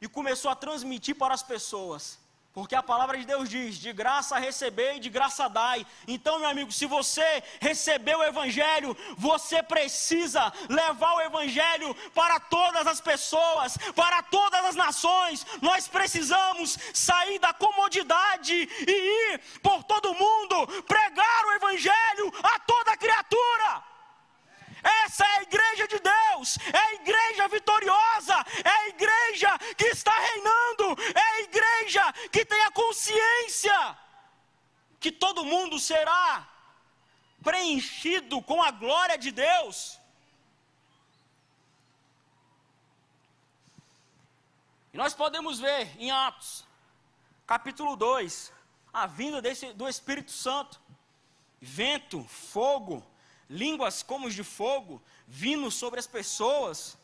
e 0.00 0.08
começou 0.08 0.50
a 0.50 0.56
transmitir 0.56 1.14
para 1.14 1.34
as 1.34 1.42
pessoas. 1.42 2.18
Porque 2.54 2.74
a 2.74 2.82
palavra 2.82 3.16
de 3.16 3.24
Deus 3.24 3.48
diz: 3.48 3.76
de 3.76 3.92
graça 3.92 4.38
receber 4.38 4.96
e 4.96 5.00
de 5.00 5.08
graça 5.08 5.48
dai. 5.48 5.86
Então, 6.06 6.38
meu 6.38 6.48
amigo, 6.48 6.70
se 6.70 6.84
você 6.84 7.42
recebeu 7.60 8.18
o 8.18 8.24
Evangelho, 8.24 8.96
você 9.16 9.62
precisa 9.62 10.52
levar 10.68 11.14
o 11.14 11.20
Evangelho 11.22 11.94
para 12.14 12.38
todas 12.38 12.86
as 12.86 13.00
pessoas, 13.00 13.78
para 13.94 14.22
todas 14.24 14.66
as 14.66 14.76
nações. 14.76 15.46
Nós 15.62 15.88
precisamos 15.88 16.78
sair 16.92 17.38
da 17.38 17.54
comodidade 17.54 18.54
e 18.54 19.32
ir 19.32 19.40
por 19.62 19.82
todo 19.84 20.14
mundo, 20.14 20.66
pregar 20.82 21.46
o 21.46 21.52
Evangelho 21.52 22.32
a 22.42 22.58
toda 22.58 22.98
criatura. 22.98 23.92
Essa 24.82 25.24
é 25.24 25.38
a 25.38 25.42
igreja 25.42 25.86
de 25.86 25.98
Deus, 26.00 26.58
é 26.72 26.78
a 26.78 26.94
igreja 26.94 27.48
vitoriosa, 27.48 28.44
é 28.64 28.68
a 28.68 28.88
igreja 28.88 29.58
que 29.76 29.86
está 29.86 30.12
reinando, 30.12 30.96
que 32.42 32.46
tem 32.46 32.62
a 32.64 32.72
consciência 32.72 33.96
que 34.98 35.12
todo 35.12 35.44
mundo 35.44 35.78
será 35.78 36.48
preenchido 37.40 38.42
com 38.42 38.60
a 38.60 38.72
glória 38.72 39.16
de 39.16 39.30
Deus. 39.30 39.96
E 44.92 44.96
nós 44.96 45.14
podemos 45.14 45.60
ver 45.60 45.88
em 46.00 46.10
Atos, 46.10 46.64
capítulo 47.46 47.94
2, 47.94 48.52
a 48.92 49.06
vinda 49.06 49.40
desse, 49.40 49.72
do 49.74 49.88
Espírito 49.88 50.32
Santo, 50.32 50.80
vento, 51.60 52.24
fogo, 52.24 53.06
línguas 53.48 54.02
como 54.02 54.28
de 54.28 54.42
fogo 54.42 55.00
vindo 55.28 55.70
sobre 55.70 56.00
as 56.00 56.08
pessoas. 56.08 56.98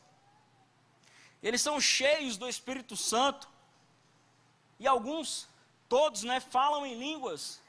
Eles 1.41 1.61
são 1.61 1.79
cheios 1.79 2.35
do 2.35 2.49
Espírito 2.49 2.97
Santo. 2.97 3.48
E 4.79 4.87
alguns, 4.87 5.47
todos, 5.87 6.23
né, 6.23 6.39
falam 6.39 6.85
em 6.85 6.97
línguas. 6.97 7.61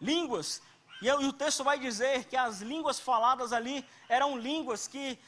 Línguas. 0.00 0.62
E, 1.00 1.06
e 1.06 1.10
o 1.10 1.32
texto 1.32 1.64
vai 1.64 1.78
dizer 1.78 2.24
que 2.24 2.36
as 2.36 2.60
línguas 2.60 3.00
faladas 3.00 3.52
ali 3.52 3.84
eram 4.08 4.38
línguas 4.38 4.86
que 4.86 5.18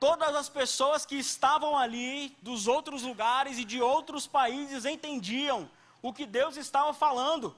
todas 0.00 0.34
as 0.34 0.48
pessoas 0.48 1.04
que 1.04 1.16
estavam 1.16 1.76
ali, 1.76 2.36
dos 2.42 2.66
outros 2.66 3.02
lugares 3.02 3.58
e 3.58 3.64
de 3.64 3.80
outros 3.80 4.26
países, 4.26 4.84
entendiam 4.84 5.70
o 6.02 6.12
que 6.12 6.24
Deus 6.26 6.56
estava 6.56 6.92
falando. 6.94 7.54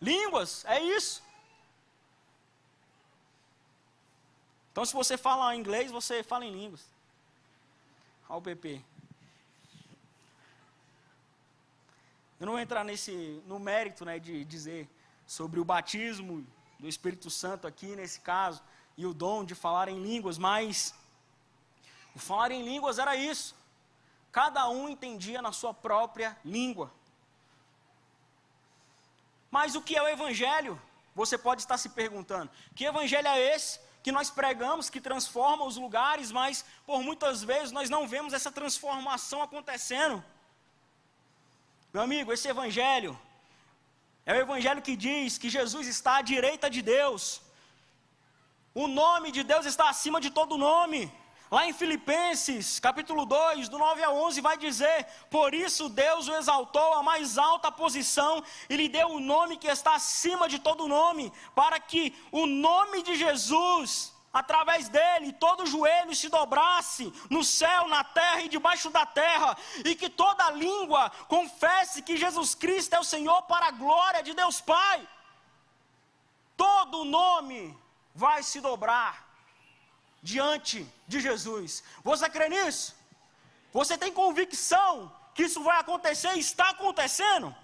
Línguas, 0.00 0.64
é 0.64 0.80
isso. 0.80 1.22
Então, 4.70 4.84
se 4.84 4.92
você 4.92 5.16
fala 5.16 5.56
inglês, 5.56 5.90
você 5.90 6.22
fala 6.22 6.44
em 6.44 6.52
línguas. 6.52 6.84
Ao 8.28 8.40
PP. 8.40 8.84
Eu 12.38 12.46
não 12.46 12.52
vou 12.52 12.60
entrar 12.60 12.84
nesse, 12.84 13.42
no 13.46 13.58
mérito 13.58 14.04
né, 14.04 14.18
de 14.18 14.44
dizer 14.44 14.88
sobre 15.26 15.58
o 15.58 15.64
batismo 15.64 16.46
do 16.78 16.86
Espírito 16.86 17.30
Santo 17.30 17.66
aqui, 17.66 17.96
nesse 17.96 18.20
caso, 18.20 18.62
e 18.96 19.06
o 19.06 19.14
dom 19.14 19.44
de 19.44 19.54
falar 19.54 19.88
em 19.88 20.02
línguas, 20.02 20.36
mas 20.36 20.94
o 22.14 22.18
falar 22.18 22.50
em 22.50 22.62
línguas 22.62 22.98
era 22.98 23.16
isso. 23.16 23.54
Cada 24.30 24.68
um 24.68 24.88
entendia 24.88 25.40
na 25.40 25.50
sua 25.50 25.72
própria 25.72 26.36
língua. 26.44 26.92
Mas 29.50 29.74
o 29.74 29.80
que 29.80 29.96
é 29.96 30.02
o 30.02 30.08
Evangelho? 30.08 30.80
Você 31.14 31.38
pode 31.38 31.62
estar 31.62 31.78
se 31.78 31.88
perguntando: 31.88 32.50
que 32.74 32.84
Evangelho 32.84 33.28
é 33.28 33.54
esse 33.54 33.80
que 34.02 34.12
nós 34.12 34.30
pregamos, 34.30 34.90
que 34.90 35.00
transforma 35.00 35.64
os 35.64 35.76
lugares, 35.76 36.30
mas 36.30 36.64
por 36.84 37.02
muitas 37.02 37.42
vezes 37.42 37.72
nós 37.72 37.88
não 37.88 38.06
vemos 38.06 38.34
essa 38.34 38.52
transformação 38.52 39.42
acontecendo. 39.42 40.22
Meu 41.96 42.04
amigo, 42.08 42.30
esse 42.30 42.46
evangelho 42.54 43.12
é 44.26 44.32
o 44.34 44.40
evangelho 44.46 44.82
que 44.86 44.94
diz 45.04 45.38
que 45.42 45.48
Jesus 45.48 45.86
está 45.92 46.18
à 46.18 46.24
direita 46.30 46.68
de 46.74 46.82
Deus. 46.82 47.40
O 48.82 48.86
nome 48.86 49.28
de 49.36 49.42
Deus 49.42 49.64
está 49.64 49.88
acima 49.88 50.20
de 50.24 50.30
todo 50.38 50.58
nome. 50.58 51.00
Lá 51.50 51.62
em 51.66 51.72
Filipenses, 51.72 52.78
capítulo 52.78 53.24
2, 53.24 53.70
do 53.70 53.78
9 53.78 54.02
a 54.02 54.10
11, 54.10 54.42
vai 54.42 54.58
dizer: 54.58 55.06
Por 55.30 55.54
isso 55.54 55.88
Deus 55.88 56.28
o 56.28 56.34
exaltou 56.34 56.92
à 56.98 57.02
mais 57.02 57.38
alta 57.38 57.72
posição 57.72 58.44
e 58.68 58.76
lhe 58.76 58.90
deu 58.90 59.08
o 59.12 59.24
nome 59.32 59.56
que 59.56 59.66
está 59.76 59.94
acima 59.94 60.50
de 60.50 60.58
todo 60.58 60.92
nome, 60.98 61.32
para 61.54 61.80
que 61.80 62.14
o 62.30 62.44
nome 62.44 63.02
de 63.02 63.16
Jesus, 63.16 64.12
através 64.38 64.88
dele, 64.88 65.32
todo 65.32 65.64
joelho 65.66 66.14
se 66.14 66.28
dobrasse 66.28 67.10
no 67.30 67.42
céu, 67.42 67.88
na 67.88 68.04
terra 68.04 68.42
e 68.42 68.48
debaixo 68.48 68.90
da 68.90 69.06
terra, 69.06 69.56
e 69.82 69.94
que 69.94 70.10
toda 70.10 70.50
língua 70.50 71.10
confesse 71.26 72.02
que 72.02 72.18
Jesus 72.18 72.54
Cristo 72.54 72.94
é 72.94 73.00
o 73.00 73.10
Senhor 73.14 73.40
para 73.42 73.66
a 73.68 73.70
glória 73.70 74.22
de 74.22 74.34
Deus 74.34 74.60
Pai. 74.60 75.08
Todo 76.54 77.04
nome 77.04 77.76
vai 78.14 78.42
se 78.42 78.60
dobrar 78.60 79.26
diante 80.22 80.86
de 81.08 81.18
Jesus. 81.18 81.82
Você 82.04 82.28
crê 82.28 82.48
nisso? 82.50 82.94
Você 83.72 83.96
tem 83.96 84.12
convicção 84.12 85.10
que 85.34 85.44
isso 85.44 85.62
vai 85.62 85.78
acontecer 85.80 86.32
e 86.34 86.40
está 86.40 86.70
acontecendo? 86.70 87.54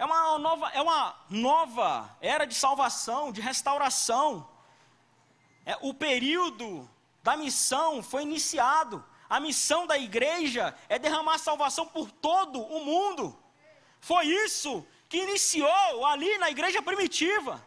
É 0.00 0.04
uma 0.06 0.38
nova, 0.38 0.70
é 0.70 0.80
uma 0.80 1.14
nova 1.28 2.16
era 2.22 2.46
de 2.46 2.54
salvação, 2.54 3.30
de 3.30 3.42
restauração. 3.42 4.48
É, 5.66 5.76
o 5.82 5.92
período 5.92 6.88
da 7.22 7.36
missão 7.36 8.02
foi 8.02 8.22
iniciado. 8.22 9.04
A 9.28 9.38
missão 9.38 9.86
da 9.86 9.98
igreja 9.98 10.74
é 10.88 10.98
derramar 10.98 11.36
salvação 11.36 11.86
por 11.86 12.10
todo 12.10 12.62
o 12.62 12.82
mundo. 12.82 13.38
Foi 14.00 14.24
isso 14.24 14.86
que 15.06 15.18
iniciou 15.18 16.06
ali 16.06 16.38
na 16.38 16.50
igreja 16.50 16.80
primitiva. 16.80 17.62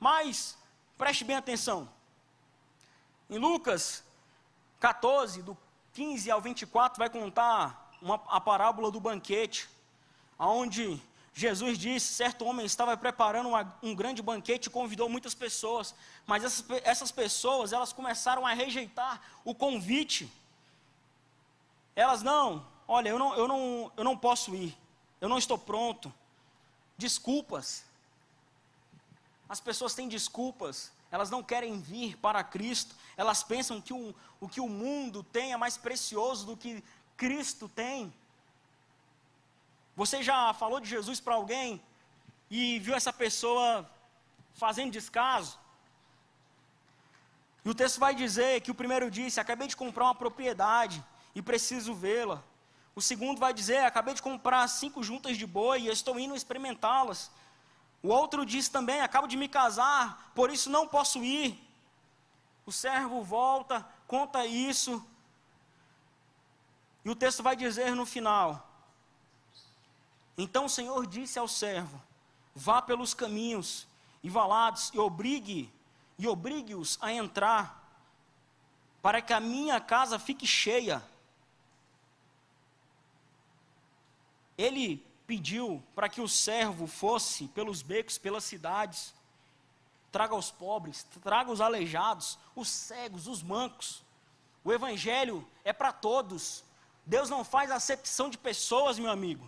Mas, 0.00 0.58
preste 0.98 1.22
bem 1.22 1.36
atenção. 1.36 1.88
Em 3.30 3.38
Lucas 3.38 4.02
14, 4.80 5.42
do 5.42 5.56
15 5.92 6.28
ao 6.28 6.40
24, 6.40 6.98
vai 6.98 7.08
contar 7.08 7.83
uma, 8.04 8.20
a 8.28 8.38
parábola 8.38 8.90
do 8.90 9.00
banquete, 9.00 9.66
onde 10.38 11.00
Jesus 11.32 11.78
disse: 11.78 12.12
certo 12.12 12.44
homem 12.44 12.66
estava 12.66 12.94
preparando 12.96 13.48
uma, 13.48 13.76
um 13.82 13.94
grande 13.94 14.20
banquete 14.20 14.66
e 14.66 14.70
convidou 14.70 15.08
muitas 15.08 15.34
pessoas, 15.34 15.94
mas 16.26 16.44
essas, 16.44 16.64
essas 16.84 17.10
pessoas 17.10 17.72
elas 17.72 17.92
começaram 17.92 18.46
a 18.46 18.52
rejeitar 18.52 19.20
o 19.42 19.54
convite. 19.54 20.30
Elas 21.96 22.22
não, 22.22 22.66
olha, 22.86 23.08
eu 23.08 23.18
não, 23.18 23.34
eu 23.34 23.48
não, 23.48 23.92
eu 23.96 24.04
não 24.04 24.16
posso 24.16 24.54
ir, 24.54 24.76
eu 25.20 25.28
não 25.28 25.38
estou 25.38 25.56
pronto. 25.56 26.12
Desculpas. 26.98 27.84
As 29.48 29.60
pessoas 29.60 29.94
têm 29.94 30.08
desculpas, 30.08 30.92
elas 31.10 31.30
não 31.30 31.42
querem 31.42 31.80
vir 31.80 32.16
para 32.16 32.42
Cristo, 32.42 32.94
elas 33.16 33.42
pensam 33.42 33.80
que 33.80 33.92
o, 33.92 34.14
o 34.40 34.48
que 34.48 34.60
o 34.60 34.68
mundo 34.68 35.22
tem 35.22 35.52
é 35.52 35.56
mais 35.56 35.76
precioso 35.76 36.46
do 36.46 36.56
que 36.56 36.82
Cristo 37.16 37.68
tem. 37.68 38.12
Você 39.96 40.22
já 40.22 40.52
falou 40.54 40.80
de 40.80 40.88
Jesus 40.88 41.20
para 41.20 41.34
alguém 41.34 41.80
e 42.50 42.78
viu 42.80 42.94
essa 42.94 43.12
pessoa 43.12 43.88
fazendo 44.54 44.92
descaso? 44.92 45.58
E 47.64 47.70
o 47.70 47.74
texto 47.74 47.98
vai 47.98 48.14
dizer 48.14 48.60
que 48.60 48.70
o 48.70 48.74
primeiro 48.74 49.10
disse: 49.10 49.40
Acabei 49.40 49.68
de 49.68 49.76
comprar 49.76 50.04
uma 50.04 50.14
propriedade 50.14 51.02
e 51.34 51.40
preciso 51.40 51.94
vê-la. 51.94 52.42
O 52.94 53.00
segundo 53.00 53.38
vai 53.38 53.54
dizer: 53.54 53.78
Acabei 53.78 54.14
de 54.14 54.22
comprar 54.22 54.68
cinco 54.68 55.02
juntas 55.02 55.36
de 55.36 55.46
boi 55.46 55.82
e 55.82 55.88
estou 55.88 56.18
indo 56.18 56.34
experimentá-las. 56.34 57.30
O 58.02 58.08
outro 58.08 58.44
diz 58.44 58.68
também: 58.68 59.00
Acabo 59.00 59.26
de 59.26 59.36
me 59.36 59.48
casar, 59.48 60.30
por 60.34 60.50
isso 60.50 60.68
não 60.68 60.86
posso 60.86 61.24
ir. 61.24 61.58
O 62.66 62.72
servo 62.72 63.22
volta, 63.22 63.86
conta 64.06 64.44
isso. 64.44 65.04
E 67.04 67.10
o 67.10 67.16
texto 67.16 67.42
vai 67.42 67.54
dizer 67.54 67.94
no 67.94 68.06
final: 68.06 68.74
então 70.36 70.64
o 70.64 70.70
Senhor 70.70 71.06
disse 71.06 71.38
ao 71.38 71.48
servo: 71.48 72.00
Vá 72.54 72.82
pelos 72.82 73.14
caminhos 73.14 73.86
e 74.22 74.28
valados 74.28 74.90
e 74.92 74.98
obrigue 74.98 75.72
e 76.18 76.26
obrigue-os 76.28 76.98
a 77.00 77.12
entrar, 77.12 77.82
para 79.02 79.20
que 79.20 79.32
a 79.32 79.40
minha 79.40 79.80
casa 79.80 80.18
fique 80.18 80.46
cheia. 80.46 81.02
Ele 84.56 85.04
pediu 85.26 85.82
para 85.94 86.08
que 86.08 86.20
o 86.20 86.28
servo 86.28 86.86
fosse 86.86 87.48
pelos 87.48 87.82
becos, 87.82 88.18
pelas 88.18 88.44
cidades, 88.44 89.12
traga 90.12 90.36
os 90.36 90.50
pobres, 90.50 91.04
traga 91.22 91.50
os 91.50 91.60
aleijados, 91.60 92.38
os 92.54 92.68
cegos, 92.68 93.26
os 93.26 93.42
mancos. 93.42 94.04
O 94.62 94.72
evangelho 94.72 95.46
é 95.64 95.72
para 95.72 95.92
todos. 95.92 96.64
Deus 97.06 97.28
não 97.28 97.44
faz 97.44 97.70
acepção 97.70 98.30
de 98.30 98.38
pessoas, 98.38 98.98
meu 98.98 99.10
amigo. 99.10 99.46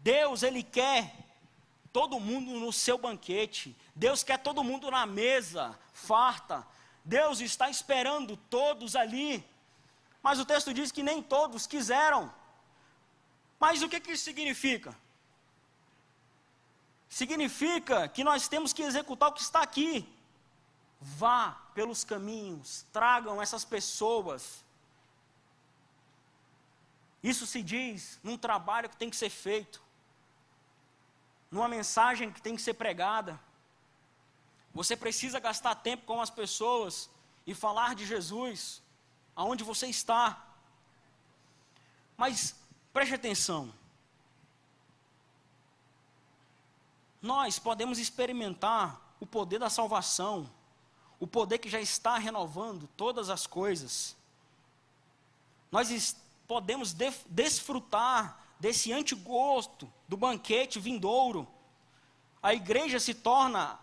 Deus, 0.00 0.42
Ele 0.42 0.62
quer 0.62 1.12
todo 1.92 2.20
mundo 2.20 2.52
no 2.58 2.72
seu 2.72 2.96
banquete. 2.96 3.76
Deus 3.94 4.22
quer 4.22 4.38
todo 4.38 4.64
mundo 4.64 4.90
na 4.90 5.04
mesa, 5.06 5.78
farta. 5.92 6.66
Deus 7.04 7.40
está 7.40 7.68
esperando 7.68 8.36
todos 8.36 8.94
ali. 8.94 9.44
Mas 10.22 10.38
o 10.38 10.44
texto 10.44 10.72
diz 10.72 10.92
que 10.92 11.02
nem 11.02 11.22
todos 11.22 11.66
quiseram. 11.66 12.32
Mas 13.58 13.82
o 13.82 13.88
que, 13.88 14.00
que 14.00 14.12
isso 14.12 14.24
significa? 14.24 14.96
Significa 17.08 18.08
que 18.08 18.22
nós 18.22 18.46
temos 18.46 18.72
que 18.72 18.82
executar 18.82 19.30
o 19.30 19.32
que 19.32 19.42
está 19.42 19.60
aqui. 19.60 20.08
Vá 21.00 21.56
pelos 21.74 22.04
caminhos, 22.04 22.84
tragam 22.92 23.42
essas 23.42 23.64
pessoas. 23.64 24.64
Isso 27.22 27.46
se 27.46 27.62
diz 27.62 28.18
num 28.22 28.38
trabalho 28.38 28.88
que 28.88 28.96
tem 28.96 29.10
que 29.10 29.16
ser 29.16 29.30
feito 29.30 29.82
numa 31.50 31.68
mensagem 31.68 32.30
que 32.30 32.40
tem 32.40 32.54
que 32.54 32.62
ser 32.62 32.74
pregada. 32.74 33.38
Você 34.72 34.96
precisa 34.96 35.40
gastar 35.40 35.74
tempo 35.74 36.06
com 36.06 36.20
as 36.20 36.30
pessoas 36.30 37.10
e 37.46 37.54
falar 37.54 37.94
de 37.94 38.06
Jesus 38.06 38.80
aonde 39.34 39.64
você 39.64 39.88
está. 39.88 40.46
Mas 42.16 42.54
preste 42.92 43.14
atenção. 43.14 43.72
Nós 47.20 47.58
podemos 47.58 47.98
experimentar 47.98 49.00
o 49.18 49.26
poder 49.26 49.58
da 49.58 49.68
salvação, 49.68 50.48
o 51.18 51.26
poder 51.26 51.58
que 51.58 51.68
já 51.68 51.80
está 51.80 52.16
renovando 52.16 52.88
todas 52.96 53.28
as 53.28 53.46
coisas. 53.46 54.16
Nós 55.70 55.90
podemos 56.50 56.92
desfrutar 57.28 58.42
desse 58.58 58.92
antigosto 58.92 59.88
do 60.08 60.16
banquete 60.16 60.80
vindouro. 60.80 61.46
A 62.42 62.52
igreja 62.52 62.98
se 62.98 63.14
torna 63.14 63.78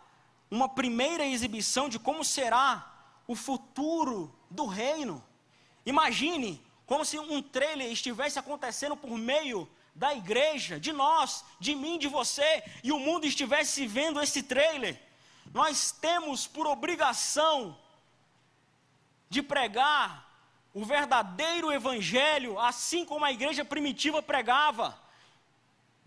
uma 0.51 0.67
primeira 0.67 1.25
exibição 1.25 1.87
de 1.87 1.97
como 1.97 2.25
será 2.25 2.85
o 3.25 3.37
futuro 3.37 4.37
do 4.51 4.65
reino. 4.65 5.23
Imagine 5.85 6.61
como 6.85 7.05
se 7.05 7.17
um 7.17 7.41
trailer 7.41 7.89
estivesse 7.89 8.37
acontecendo 8.37 8.97
por 8.97 9.17
meio 9.17 9.65
da 9.95 10.13
igreja, 10.13 10.77
de 10.77 10.91
nós, 10.91 11.45
de 11.61 11.73
mim, 11.73 11.97
de 11.97 12.09
você, 12.09 12.61
e 12.83 12.91
o 12.91 12.99
mundo 12.99 13.25
estivesse 13.25 13.87
vendo 13.87 14.21
esse 14.21 14.43
trailer. 14.43 15.01
Nós 15.53 15.93
temos 15.93 16.45
por 16.45 16.67
obrigação 16.67 17.77
de 19.29 19.41
pregar 19.41 20.26
o 20.73 20.85
verdadeiro 20.85 21.71
evangelho, 21.71 22.59
assim 22.59 23.05
como 23.05 23.25
a 23.25 23.31
igreja 23.31 23.65
primitiva 23.65 24.21
pregava. 24.21 24.99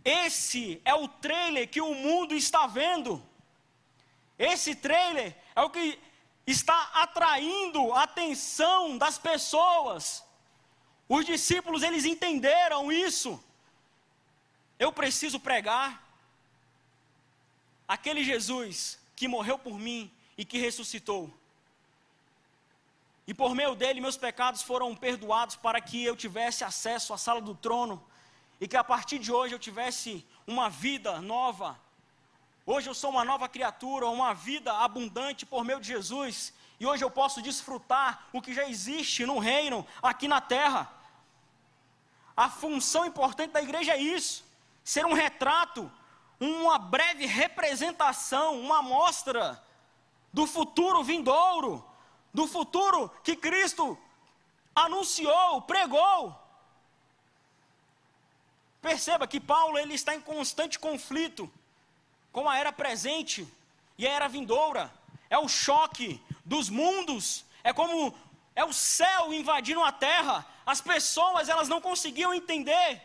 Esse 0.04 0.80
é 0.84 0.94
o 0.94 1.08
trailer 1.08 1.68
que 1.68 1.80
o 1.80 1.94
mundo 1.94 2.34
está 2.34 2.66
vendo. 2.66 3.22
Esse 4.38 4.74
trailer 4.74 5.36
é 5.54 5.60
o 5.62 5.70
que 5.70 5.98
está 6.46 6.90
atraindo 6.94 7.92
a 7.92 8.04
atenção 8.04 8.96
das 8.96 9.18
pessoas. 9.18 10.24
Os 11.08 11.26
discípulos, 11.26 11.82
eles 11.82 12.04
entenderam 12.04 12.90
isso. 12.90 13.42
Eu 14.78 14.92
preciso 14.92 15.38
pregar 15.38 16.02
aquele 17.86 18.24
Jesus 18.24 18.98
que 19.14 19.28
morreu 19.28 19.58
por 19.58 19.78
mim 19.78 20.10
e 20.38 20.44
que 20.44 20.58
ressuscitou. 20.58 21.39
E 23.30 23.34
por 23.40 23.54
meio 23.54 23.76
dele, 23.76 24.00
meus 24.00 24.16
pecados 24.16 24.60
foram 24.60 24.92
perdoados 24.96 25.54
para 25.54 25.80
que 25.80 26.02
eu 26.04 26.16
tivesse 26.16 26.64
acesso 26.64 27.14
à 27.14 27.16
sala 27.16 27.40
do 27.40 27.54
trono. 27.54 28.04
E 28.60 28.66
que 28.66 28.76
a 28.76 28.82
partir 28.82 29.20
de 29.20 29.30
hoje 29.30 29.54
eu 29.54 29.58
tivesse 29.60 30.26
uma 30.48 30.68
vida 30.68 31.20
nova. 31.20 31.78
Hoje 32.66 32.90
eu 32.90 32.94
sou 32.94 33.08
uma 33.08 33.24
nova 33.24 33.48
criatura, 33.48 34.08
uma 34.08 34.34
vida 34.34 34.72
abundante 34.72 35.46
por 35.46 35.62
meio 35.64 35.78
de 35.78 35.86
Jesus. 35.86 36.52
E 36.80 36.84
hoje 36.84 37.04
eu 37.04 37.10
posso 37.20 37.40
desfrutar 37.40 38.26
o 38.32 38.42
que 38.42 38.52
já 38.52 38.68
existe 38.68 39.24
no 39.24 39.38
reino, 39.38 39.86
aqui 40.02 40.26
na 40.26 40.40
terra. 40.40 40.92
A 42.36 42.50
função 42.50 43.06
importante 43.06 43.52
da 43.52 43.62
igreja 43.62 43.92
é 43.92 44.02
isso: 44.02 44.44
ser 44.82 45.06
um 45.06 45.12
retrato, 45.12 45.88
uma 46.40 46.78
breve 46.78 47.26
representação, 47.26 48.60
uma 48.60 48.78
amostra 48.78 49.62
do 50.32 50.48
futuro 50.48 51.04
vindouro 51.04 51.88
do 52.32 52.46
futuro 52.46 53.10
que 53.22 53.36
Cristo 53.36 53.98
anunciou, 54.74 55.62
pregou. 55.62 56.36
Perceba 58.80 59.26
que 59.26 59.38
Paulo 59.38 59.78
ele 59.78 59.94
está 59.94 60.14
em 60.14 60.20
constante 60.20 60.78
conflito 60.78 61.50
com 62.32 62.48
a 62.48 62.56
era 62.56 62.72
presente 62.72 63.46
e 63.98 64.06
a 64.06 64.12
era 64.12 64.28
vindoura. 64.28 64.90
É 65.28 65.38
o 65.38 65.48
choque 65.48 66.20
dos 66.44 66.68
mundos, 66.68 67.44
é 67.62 67.72
como 67.72 68.14
é 68.54 68.64
o 68.64 68.72
céu 68.72 69.32
invadindo 69.32 69.82
a 69.82 69.92
terra. 69.92 70.46
As 70.64 70.80
pessoas 70.80 71.48
elas 71.48 71.68
não 71.68 71.80
conseguiam 71.80 72.32
entender 72.32 73.02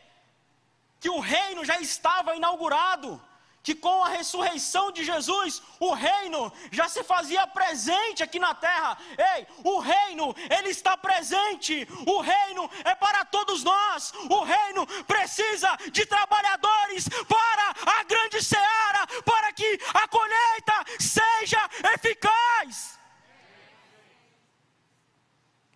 que 1.00 1.10
o 1.10 1.20
reino 1.20 1.66
já 1.66 1.80
estava 1.80 2.36
inaugurado 2.36 3.22
que 3.65 3.73
com 3.73 4.04
a 4.04 4.10
ressurreição 4.10 4.91
de 4.91 5.04
Jesus, 5.04 5.60
o 5.80 5.91
reino 5.91 6.54
já 6.71 6.88
se 6.88 7.04
fazia 7.04 7.47
presente 7.47 8.21
aqui 8.21 8.38
na 8.38 8.54
terra. 8.54 8.95
Ei, 9.34 9.47
o 9.63 9.80
reino, 9.80 10.36
ele 10.56 10.69
está 10.69 10.95
presente. 10.95 11.88
O 12.06 12.21
reino 12.21 12.69
é 12.84 12.93
para 12.93 13.25
todos 13.25 13.63
nós. 13.63 14.13
O 14.30 14.43
reino 14.43 14.86
precisa 15.06 15.75
de 15.91 16.06
trabalhadores 16.06 17.10
para 17.28 17.99
a 17.99 18.04
grande 18.04 18.43
seara, 18.43 19.08
para 19.25 19.51
que 19.51 19.80
a 19.95 20.08
colheita 20.10 20.86
seja 20.99 21.67
eficaz. 21.95 22.99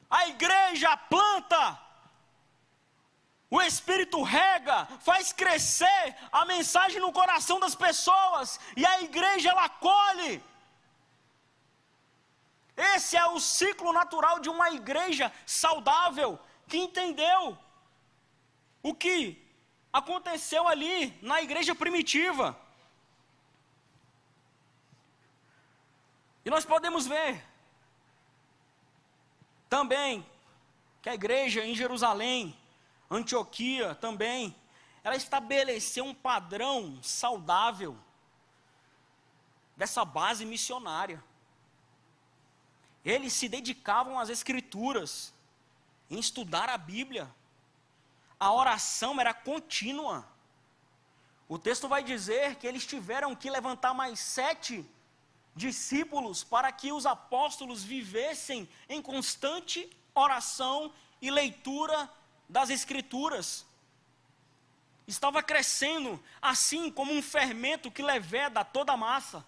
A 0.07 0.27
igreja 0.27 0.95
planta 0.95 1.88
o 3.49 3.61
Espírito 3.61 4.21
rega, 4.21 4.85
faz 4.99 5.33
crescer 5.33 6.15
a 6.31 6.45
mensagem 6.45 6.99
no 6.99 7.11
coração 7.11 7.59
das 7.59 7.73
pessoas 7.73 8.59
e 8.77 8.85
a 8.85 9.01
igreja 9.01 9.49
ela 9.49 9.67
colhe. 9.67 10.43
Esse 12.77 13.17
é 13.17 13.25
o 13.25 13.39
ciclo 13.39 13.91
natural 13.91 14.39
de 14.39 14.49
uma 14.49 14.69
igreja 14.71 15.31
saudável 15.45 16.39
que 16.67 16.77
entendeu 16.77 17.57
o 18.83 18.93
que 18.93 19.43
aconteceu 19.91 20.67
ali, 20.67 21.17
na 21.21 21.41
igreja 21.41 21.73
primitiva. 21.73 22.57
E 26.45 26.49
nós 26.49 26.65
podemos 26.65 27.05
ver 27.07 27.43
também 29.67 30.25
que 31.01 31.09
a 31.09 31.13
igreja 31.13 31.65
em 31.65 31.75
Jerusalém, 31.75 32.58
Antioquia 33.09 33.95
também, 33.95 34.55
ela 35.03 35.15
estabeleceu 35.15 36.05
um 36.05 36.13
padrão 36.13 37.01
saudável 37.01 37.97
dessa 39.75 40.05
base 40.05 40.45
missionária. 40.45 41.23
Eles 43.03 43.33
se 43.33 43.47
dedicavam 43.47 44.19
às 44.19 44.29
escrituras, 44.29 45.33
em 46.09 46.19
estudar 46.19 46.69
a 46.69 46.77
Bíblia. 46.77 47.33
A 48.39 48.53
oração 48.53 49.19
era 49.19 49.33
contínua. 49.33 50.27
O 51.47 51.57
texto 51.57 51.87
vai 51.87 52.03
dizer 52.03 52.55
que 52.55 52.67
eles 52.67 52.85
tiveram 52.85 53.35
que 53.35 53.49
levantar 53.49 53.93
mais 53.93 54.19
sete 54.19 54.85
discípulos 55.55 56.43
para 56.43 56.71
que 56.71 56.91
os 56.91 57.05
apóstolos 57.05 57.83
vivessem 57.83 58.69
em 58.87 59.01
constante 59.01 59.89
oração 60.13 60.93
e 61.21 61.31
leitura 61.31 62.09
das 62.49 62.71
Escrituras. 62.71 63.65
Estava 65.07 65.41
crescendo 65.41 66.21
assim 66.41 66.91
como 66.91 67.13
um 67.13 67.21
fermento 67.21 67.91
que 67.91 68.01
leveda 68.01 68.65
toda 68.65 68.93
a 68.93 68.97
massa. 68.97 69.45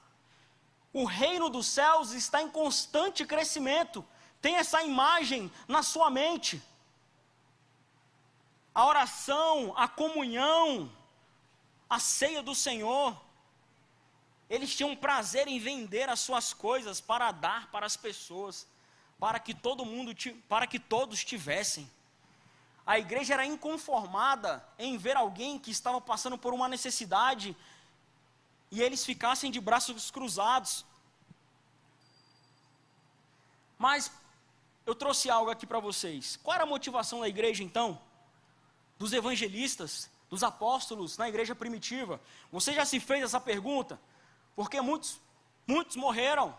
O 0.94 1.06
reino 1.06 1.50
dos 1.50 1.68
céus 1.68 2.12
está 2.12 2.42
em 2.42 2.50
constante 2.50 3.26
crescimento. 3.26 4.06
Tem 4.42 4.56
essa 4.56 4.84
imagem 4.84 5.52
na 5.68 5.84
sua 5.84 6.10
mente. 6.10 6.62
A 8.74 8.86
oração, 8.86 9.74
a 9.78 9.88
comunhão, 9.88 10.92
a 11.90 12.00
ceia 12.00 12.42
do 12.42 12.56
Senhor. 12.56 13.20
Eles 14.50 14.76
tinham 14.76 14.96
prazer 14.96 15.48
em 15.48 15.60
vender 15.60 16.10
as 16.10 16.20
suas 16.20 16.54
coisas 16.54 17.00
para 17.00 17.32
dar 17.32 17.72
para 17.72 17.86
as 17.86 17.96
pessoas, 17.96 18.68
para 19.20 19.40
que 19.40 19.54
todo 19.54 19.86
mundo, 19.86 20.14
para 20.50 20.68
que 20.68 20.80
todos 20.80 21.24
tivessem. 21.24 21.90
A 22.86 22.98
igreja 22.98 23.34
era 23.34 23.46
inconformada 23.46 24.65
em 24.78 24.98
ver 24.98 25.15
alguém 25.15 25.60
que 25.60 25.72
estava 25.72 26.02
passando 26.02 26.38
por 26.38 26.54
uma 26.54 26.67
necessidade 26.67 27.56
e 28.72 28.82
eles 28.82 29.06
ficassem 29.06 29.52
de 29.52 29.60
braços 29.60 30.10
cruzados. 30.10 30.86
Mas 33.78 34.12
eu 34.86 34.96
trouxe 34.96 35.30
algo 35.30 35.52
aqui 35.52 35.65
para 35.65 35.80
vocês. 35.80 36.39
Qual 36.44 36.56
era 36.56 36.63
a 36.63 36.67
motivação 36.67 37.20
da 37.20 37.28
igreja 37.28 37.63
então? 37.63 38.00
Dos 38.98 39.13
evangelistas, 39.13 40.10
dos 40.30 40.44
apóstolos 40.44 41.17
na 41.17 41.28
igreja 41.28 41.54
primitiva? 41.54 42.20
Você 42.52 42.74
já 42.74 42.86
se 42.86 43.00
fez 43.00 43.24
essa 43.24 43.39
pergunta? 43.39 44.00
Porque 44.56 44.80
muitos, 44.82 45.20
muitos 45.67 45.96
morreram, 45.96 46.58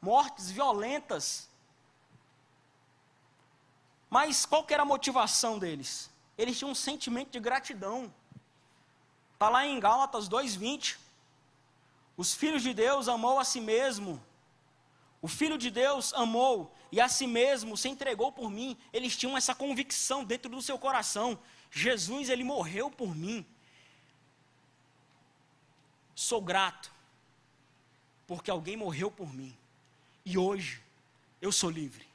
mortes 0.00 0.50
violentas. 0.50 1.48
Mas 4.12 4.44
qual 4.44 4.62
que 4.62 4.74
era 4.74 4.82
a 4.82 4.84
motivação 4.84 5.58
deles? 5.58 6.10
Eles 6.36 6.58
tinham 6.58 6.72
um 6.72 6.74
sentimento 6.74 7.30
de 7.30 7.40
gratidão. 7.40 8.12
Está 9.32 9.48
lá 9.48 9.66
em 9.66 9.80
Gálatas 9.80 10.28
2,20. 10.28 10.98
Os 12.14 12.34
filhos 12.34 12.62
de 12.62 12.74
Deus 12.74 13.08
amou 13.08 13.38
a 13.38 13.44
si 13.44 13.58
mesmo. 13.58 14.22
O 15.22 15.26
Filho 15.26 15.56
de 15.56 15.70
Deus 15.70 16.12
amou 16.12 16.70
e 16.90 17.00
a 17.00 17.08
si 17.08 17.26
mesmo 17.26 17.74
se 17.74 17.88
entregou 17.88 18.30
por 18.30 18.50
mim. 18.50 18.76
Eles 18.92 19.16
tinham 19.16 19.34
essa 19.34 19.54
convicção 19.54 20.22
dentro 20.22 20.50
do 20.50 20.60
seu 20.60 20.78
coração. 20.78 21.38
Jesus, 21.70 22.28
ele 22.28 22.44
morreu 22.44 22.90
por 22.90 23.16
mim. 23.16 23.46
Sou 26.14 26.42
grato, 26.42 26.92
porque 28.26 28.50
alguém 28.50 28.76
morreu 28.76 29.10
por 29.10 29.32
mim. 29.32 29.56
E 30.22 30.36
hoje 30.36 30.82
eu 31.40 31.50
sou 31.50 31.70
livre. 31.70 32.11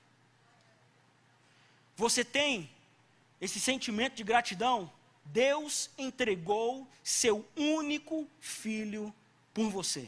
Você 1.98 2.24
tem 2.24 2.70
esse 3.42 3.60
sentimento 3.60 4.14
de 4.14 4.24
gratidão? 4.24 4.90
Deus 5.26 5.90
entregou 5.98 6.88
seu 7.04 7.44
único 7.56 8.30
filho 8.40 9.14
por 9.52 9.70
você. 9.72 10.08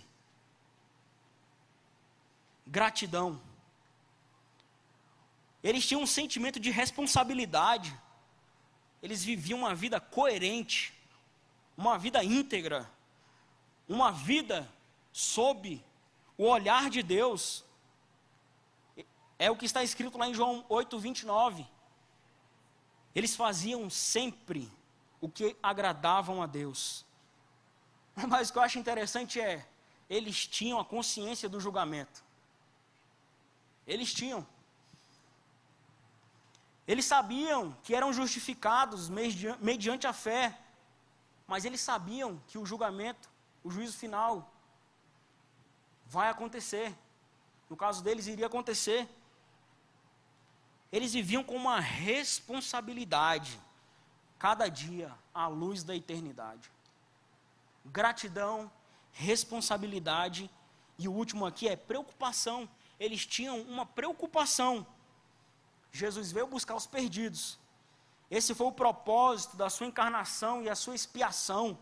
Gratidão. 2.65 3.41
Eles 5.63 5.85
tinham 5.85 6.03
um 6.03 6.07
sentimento 6.07 6.59
de 6.59 6.69
responsabilidade. 6.69 7.91
Eles 9.01 9.23
viviam 9.23 9.57
uma 9.57 9.73
vida 9.73 9.99
coerente, 9.99 10.93
uma 11.75 11.97
vida 11.97 12.23
íntegra, 12.23 12.87
uma 13.87 14.11
vida 14.11 14.71
sob 15.11 15.83
o 16.37 16.43
olhar 16.43 16.87
de 16.91 17.01
Deus. 17.01 17.65
É 19.39 19.49
o 19.49 19.55
que 19.55 19.65
está 19.65 19.83
escrito 19.83 20.19
lá 20.19 20.27
em 20.27 20.35
João 20.35 20.63
8, 20.69 20.99
29. 20.99 21.78
Eles 23.13 23.35
faziam 23.35 23.89
sempre 23.89 24.71
o 25.19 25.27
que 25.27 25.55
agradavam 25.61 26.41
a 26.41 26.45
Deus. 26.45 27.05
Mas 28.27 28.49
o 28.49 28.53
que 28.53 28.59
eu 28.59 28.63
acho 28.63 28.79
interessante 28.79 29.39
é, 29.39 29.65
eles 30.09 30.47
tinham 30.47 30.79
a 30.79 30.85
consciência 30.85 31.47
do 31.47 31.59
julgamento. 31.59 32.23
Eles 33.85 34.13
tinham. 34.13 34.45
Eles 36.87 37.05
sabiam 37.05 37.75
que 37.83 37.93
eram 37.93 38.11
justificados 38.11 39.09
mediante 39.09 40.07
a 40.07 40.13
fé, 40.13 40.57
mas 41.45 41.63
eles 41.63 41.81
sabiam 41.81 42.41
que 42.47 42.57
o 42.57 42.65
julgamento, 42.65 43.29
o 43.63 43.69
juízo 43.69 43.95
final, 43.95 44.51
vai 46.05 46.29
acontecer. 46.29 46.95
No 47.69 47.77
caso 47.77 48.03
deles, 48.03 48.25
iria 48.25 48.47
acontecer. 48.47 49.07
Eles 50.91 51.13
viviam 51.13 51.43
com 51.43 51.55
uma 51.55 51.79
responsabilidade, 51.79 53.59
cada 54.37 54.67
dia, 54.67 55.13
à 55.33 55.47
luz 55.47 55.83
da 55.83 55.95
eternidade. 55.95 56.71
Gratidão, 57.85 58.71
responsabilidade, 59.11 60.49
e 60.97 61.07
o 61.07 61.13
último 61.13 61.45
aqui 61.45 61.67
é 61.67 61.75
preocupação. 61.75 62.67
Eles 62.99 63.25
tinham 63.25 63.61
uma 63.61 63.85
preocupação 63.85 64.85
Jesus 65.91 66.31
veio 66.31 66.47
buscar 66.47 66.75
os 66.75 66.85
perdidos. 66.85 67.57
Esse 68.29 68.53
foi 68.53 68.67
o 68.67 68.71
propósito 68.71 69.57
da 69.57 69.69
sua 69.69 69.87
encarnação 69.87 70.61
e 70.61 70.69
a 70.69 70.75
sua 70.75 70.95
expiação. 70.95 71.77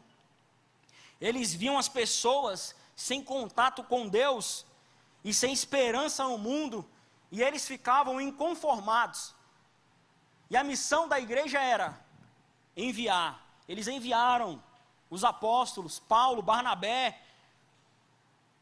Eles 1.19 1.53
viam 1.53 1.77
as 1.77 1.89
pessoas 1.89 2.75
sem 2.95 3.23
contato 3.23 3.83
com 3.83 4.07
Deus 4.07 4.65
e 5.23 5.33
sem 5.33 5.51
esperança 5.51 6.23
no 6.23 6.37
mundo, 6.37 6.85
e 7.31 7.41
eles 7.41 7.67
ficavam 7.67 8.19
inconformados. 8.21 9.35
E 10.49 10.55
a 10.55 10.63
missão 10.63 11.07
da 11.07 11.19
igreja 11.19 11.59
era 11.59 11.99
enviar. 12.75 13.41
Eles 13.67 13.87
enviaram 13.87 14.63
os 15.09 15.23
apóstolos, 15.23 15.99
Paulo, 15.99 16.41
Barnabé. 16.41 17.19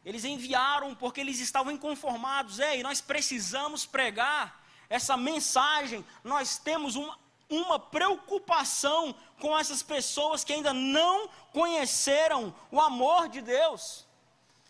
Eles 0.04 0.24
enviaram 0.24 0.96
porque 0.96 1.22
eles 1.22 1.40
estavam 1.40 1.72
inconformados. 1.72 2.60
Ei, 2.60 2.82
nós 2.82 3.02
precisamos 3.02 3.86
pregar 3.86 4.64
essa 4.90 5.18
mensagem, 5.18 6.06
nós 6.24 6.58
temos 6.58 6.96
uma, 6.96 7.18
uma 7.50 7.80
preocupação 7.80 9.16
com 9.40 9.58
essas 9.58 9.82
pessoas 9.82 10.44
que 10.44 10.54
ainda 10.54 10.74
não 10.74 11.28
conheceram 11.52 12.54
o 12.72 12.80
amor 12.80 13.28
de 13.28 13.42
Deus. 13.42 14.06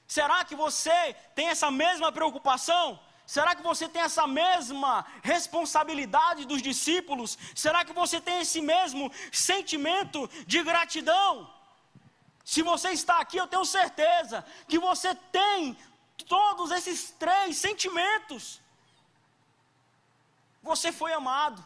Será 0.08 0.44
que 0.46 0.56
você 0.56 1.14
tem 1.34 1.48
essa 1.48 1.70
mesma 1.70 2.12
preocupação? 2.12 3.00
Será 3.26 3.56
que 3.56 3.64
você 3.64 3.90
tem 3.90 4.02
essa 4.02 4.28
mesma 4.28 5.06
responsabilidade 5.24 6.46
dos 6.46 6.62
discípulos? 6.62 7.38
Será 7.56 7.84
que 7.84 7.94
você 7.94 8.22
tem 8.22 8.40
esse 8.40 8.62
mesmo 8.62 9.12
sentimento 9.32 10.30
de 10.46 10.62
gratidão? 10.64 11.52
Se 12.44 12.62
você 12.62 12.90
está 12.90 13.20
aqui, 13.20 13.38
eu 13.38 13.48
tenho 13.48 13.66
certeza 13.66 14.46
que 14.68 14.78
você 14.78 15.16
tem 15.16 15.76
todos 16.28 16.70
esses 16.70 17.10
três 17.12 17.58
sentimentos. 17.58 18.62
Você 20.62 20.92
foi 20.92 21.12
amado. 21.12 21.66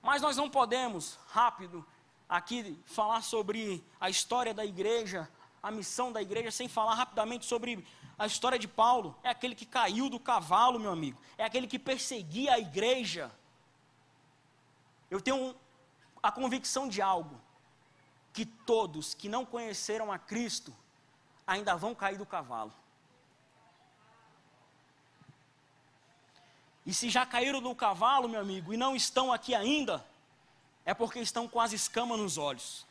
Mas 0.00 0.22
nós 0.22 0.36
não 0.36 0.48
podemos, 0.48 1.18
rápido, 1.28 1.84
aqui 2.28 2.80
falar 2.86 3.22
sobre 3.22 3.84
a 4.00 4.08
história 4.08 4.54
da 4.54 4.64
igreja, 4.64 5.28
a 5.62 5.70
missão 5.70 6.12
da 6.12 6.22
igreja, 6.22 6.50
sem 6.50 6.68
falar 6.68 6.94
rapidamente 6.94 7.44
sobre 7.44 7.86
a 8.18 8.26
história 8.26 8.58
de 8.58 8.68
Paulo. 8.68 9.16
É 9.22 9.30
aquele 9.30 9.54
que 9.54 9.66
caiu 9.66 10.08
do 10.08 10.18
cavalo, 10.18 10.78
meu 10.78 10.92
amigo. 10.92 11.20
É 11.36 11.44
aquele 11.44 11.66
que 11.66 11.78
perseguia 11.78 12.54
a 12.54 12.58
igreja. 12.58 13.30
Eu 15.10 15.20
tenho 15.20 15.54
a 16.22 16.30
convicção 16.30 16.88
de 16.88 17.02
algo: 17.02 17.40
que 18.32 18.44
todos 18.44 19.14
que 19.14 19.28
não 19.28 19.44
conheceram 19.44 20.12
a 20.12 20.18
Cristo 20.18 20.74
ainda 21.46 21.74
vão 21.76 21.94
cair 21.94 22.16
do 22.16 22.26
cavalo. 22.26 22.72
E 26.86 26.94
se 26.94 27.10
já 27.10 27.26
caíram 27.26 27.60
do 27.60 27.74
cavalo, 27.74 28.28
meu 28.28 28.40
amigo, 28.40 28.72
e 28.72 28.76
não 28.76 28.96
estão 28.96 29.32
aqui 29.32 29.54
ainda, 29.54 30.04
é 30.84 30.94
porque 30.94 31.20
estão 31.20 31.46
com 31.46 31.60
as 31.60 31.72
escamas 31.72 32.18
nos 32.18 32.38
olhos. 32.38 32.86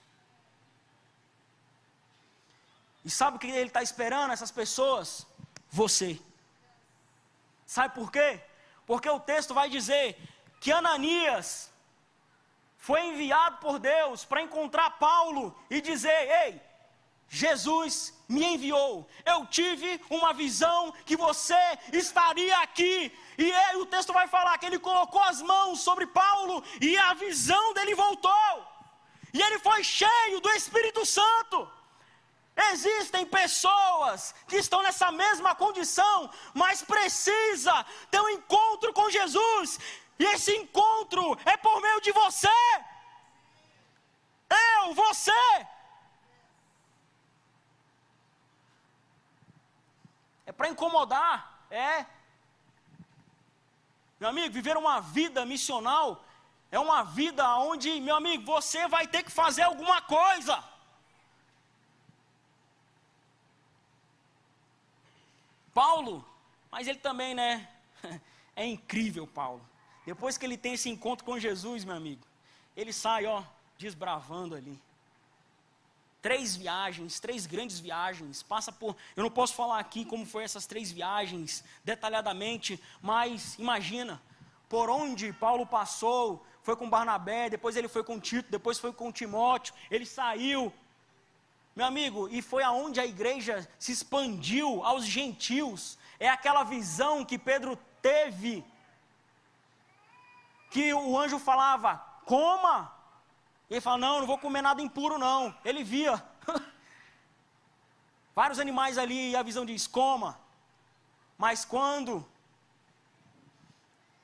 E 3.09 3.11
sabe 3.11 3.37
o 3.37 3.39
que 3.39 3.47
ele 3.47 3.71
está 3.71 3.81
esperando, 3.81 4.33
essas 4.33 4.51
pessoas? 4.51 5.25
Você. 5.71 6.09
Sabe 7.65 7.95
por 7.95 8.11
quê? 8.15 8.39
Porque 8.85 9.09
o 9.09 9.19
texto 9.31 9.51
vai 9.59 9.67
dizer 9.67 10.05
que 10.61 10.71
Ananias 10.71 11.71
foi 12.77 12.99
enviado 13.07 13.57
por 13.65 13.79
Deus 13.79 14.25
para 14.25 14.43
encontrar 14.43 14.91
Paulo 15.07 15.43
e 15.71 15.81
dizer: 15.81 16.19
Ei, 16.43 16.61
Jesus 17.27 17.95
me 18.35 18.45
enviou. 18.53 19.09
Eu 19.25 19.39
tive 19.47 19.89
uma 20.17 20.31
visão 20.43 20.91
que 21.07 21.17
você 21.17 21.63
estaria 21.91 22.59
aqui. 22.59 22.95
E 23.39 23.47
ele, 23.63 23.77
o 23.77 23.87
texto 23.87 24.13
vai 24.19 24.27
falar 24.27 24.55
que 24.59 24.67
ele 24.67 24.77
colocou 24.77 25.23
as 25.23 25.41
mãos 25.41 25.79
sobre 25.79 26.05
Paulo 26.05 26.63
e 26.79 26.95
a 27.09 27.15
visão 27.15 27.73
dele 27.73 27.95
voltou. 27.95 28.53
E 29.33 29.41
ele 29.41 29.57
foi 29.67 29.83
cheio 29.83 30.39
do 30.41 30.51
Espírito 30.51 31.03
Santo. 31.07 31.78
Existem 32.67 33.25
pessoas 33.25 34.35
que 34.47 34.57
estão 34.57 34.83
nessa 34.83 35.11
mesma 35.11 35.55
condição, 35.55 36.29
mas 36.53 36.81
precisa 36.81 37.85
ter 38.11 38.19
um 38.19 38.29
encontro 38.29 38.91
com 38.93 39.09
Jesus. 39.09 39.79
E 40.19 40.25
esse 40.25 40.53
encontro 40.57 41.37
é 41.45 41.55
por 41.55 41.79
meio 41.81 42.01
de 42.01 42.11
você. 42.11 42.49
Eu, 44.49 44.93
você. 44.93 45.67
É 50.45 50.51
para 50.51 50.67
incomodar, 50.67 51.65
é. 51.71 52.05
Meu 54.19 54.29
amigo, 54.29 54.53
viver 54.53 54.75
uma 54.75 54.99
vida 54.99 55.45
missional 55.45 56.25
é 56.71 56.77
uma 56.77 57.03
vida 57.03 57.55
onde, 57.55 58.01
meu 58.01 58.15
amigo, 58.15 58.43
você 58.45 58.85
vai 58.87 59.07
ter 59.07 59.23
que 59.23 59.31
fazer 59.31 59.61
alguma 59.61 60.01
coisa. 60.01 60.61
Paulo, 65.73 66.25
mas 66.71 66.87
ele 66.87 66.99
também, 66.99 67.33
né? 67.33 67.67
É 68.55 68.65
incrível, 68.65 69.25
Paulo. 69.25 69.61
Depois 70.05 70.37
que 70.37 70.45
ele 70.45 70.57
tem 70.57 70.73
esse 70.73 70.89
encontro 70.89 71.23
com 71.23 71.39
Jesus, 71.39 71.85
meu 71.85 71.95
amigo, 71.95 72.27
ele 72.75 72.91
sai, 72.91 73.25
ó, 73.25 73.41
desbravando 73.77 74.53
ali. 74.53 74.77
Três 76.21 76.57
viagens, 76.57 77.21
três 77.21 77.45
grandes 77.45 77.79
viagens, 77.79 78.43
passa 78.43 78.69
por. 78.69 78.97
Eu 79.15 79.23
não 79.23 79.31
posso 79.31 79.53
falar 79.53 79.79
aqui 79.79 80.03
como 80.03 80.25
foi 80.25 80.43
essas 80.43 80.65
três 80.65 80.91
viagens 80.91 81.63
detalhadamente, 81.85 82.77
mas 83.01 83.55
imagina, 83.57 84.21
por 84.67 84.89
onde 84.89 85.31
Paulo 85.31 85.65
passou, 85.65 86.45
foi 86.61 86.75
com 86.75 86.89
Barnabé, 86.89 87.49
depois 87.49 87.77
ele 87.77 87.87
foi 87.87 88.03
com 88.03 88.19
Tito, 88.19 88.51
depois 88.51 88.77
foi 88.77 88.91
com 88.91 89.11
Timóteo, 89.11 89.73
ele 89.89 90.05
saiu, 90.05 90.73
meu 91.79 91.87
amigo, 91.87 92.27
e 92.27 92.41
foi 92.41 92.61
aonde 92.61 92.99
a 92.99 93.05
igreja 93.05 93.55
se 93.79 93.93
expandiu 93.93 94.83
aos 94.83 95.05
gentios. 95.05 95.97
É 96.19 96.27
aquela 96.27 96.63
visão 96.63 97.23
que 97.23 97.37
Pedro 97.37 97.77
teve, 98.01 98.65
que 100.71 100.93
o 100.93 101.17
anjo 101.17 101.39
falava: 101.39 101.91
coma. 102.25 102.93
E 103.69 103.75
ele 103.75 103.81
fala: 103.81 103.97
não, 103.97 104.19
não 104.19 104.27
vou 104.27 104.37
comer 104.37 104.61
nada 104.61 104.81
impuro, 104.81 105.17
não. 105.17 105.55
Ele 105.63 105.81
via 105.81 106.21
vários 108.35 108.59
animais 108.59 108.97
ali, 108.97 109.31
e 109.31 109.37
a 109.37 109.41
visão 109.41 109.65
diz: 109.65 109.87
coma. 109.87 110.37
Mas 111.37 111.63
quando 111.63 112.27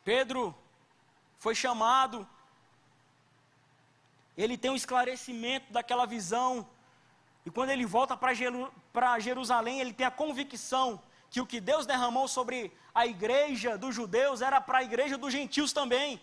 Pedro 0.04 0.54
foi 1.38 1.56
chamado, 1.56 2.28
ele 4.36 4.58
tem 4.58 4.72
um 4.72 4.76
esclarecimento 4.76 5.72
daquela 5.72 6.06
visão 6.06 6.68
e 7.46 7.52
quando 7.52 7.70
ele 7.70 7.86
volta 7.86 8.18
para 8.18 9.20
Jerusalém, 9.20 9.80
ele 9.80 9.94
tem 9.94 10.06
a 10.06 10.12
convicção 10.12 11.00
que 11.30 11.40
o 11.40 11.46
que 11.46 11.60
Deus 11.60 11.86
derramou 11.86 12.28
sobre 12.28 12.76
a 12.94 13.06
igreja 13.06 13.78
dos 13.78 13.94
judeus 13.94 14.42
era 14.42 14.60
para 14.60 14.80
a 14.80 14.84
igreja 14.84 15.18
dos 15.18 15.32
gentios 15.32 15.72
também. 15.72 16.20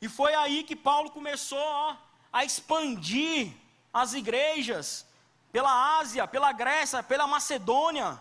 E 0.00 0.08
foi 0.08 0.34
aí 0.34 0.62
que 0.62 0.74
Paulo 0.74 1.10
começou 1.10 1.58
ó, 1.58 1.96
a 2.32 2.44
expandir 2.44 3.52
as 3.92 4.14
igrejas 4.14 5.06
pela 5.52 5.98
Ásia, 5.98 6.26
pela 6.26 6.52
Grécia, 6.52 7.02
pela 7.02 7.26
Macedônia. 7.26 8.20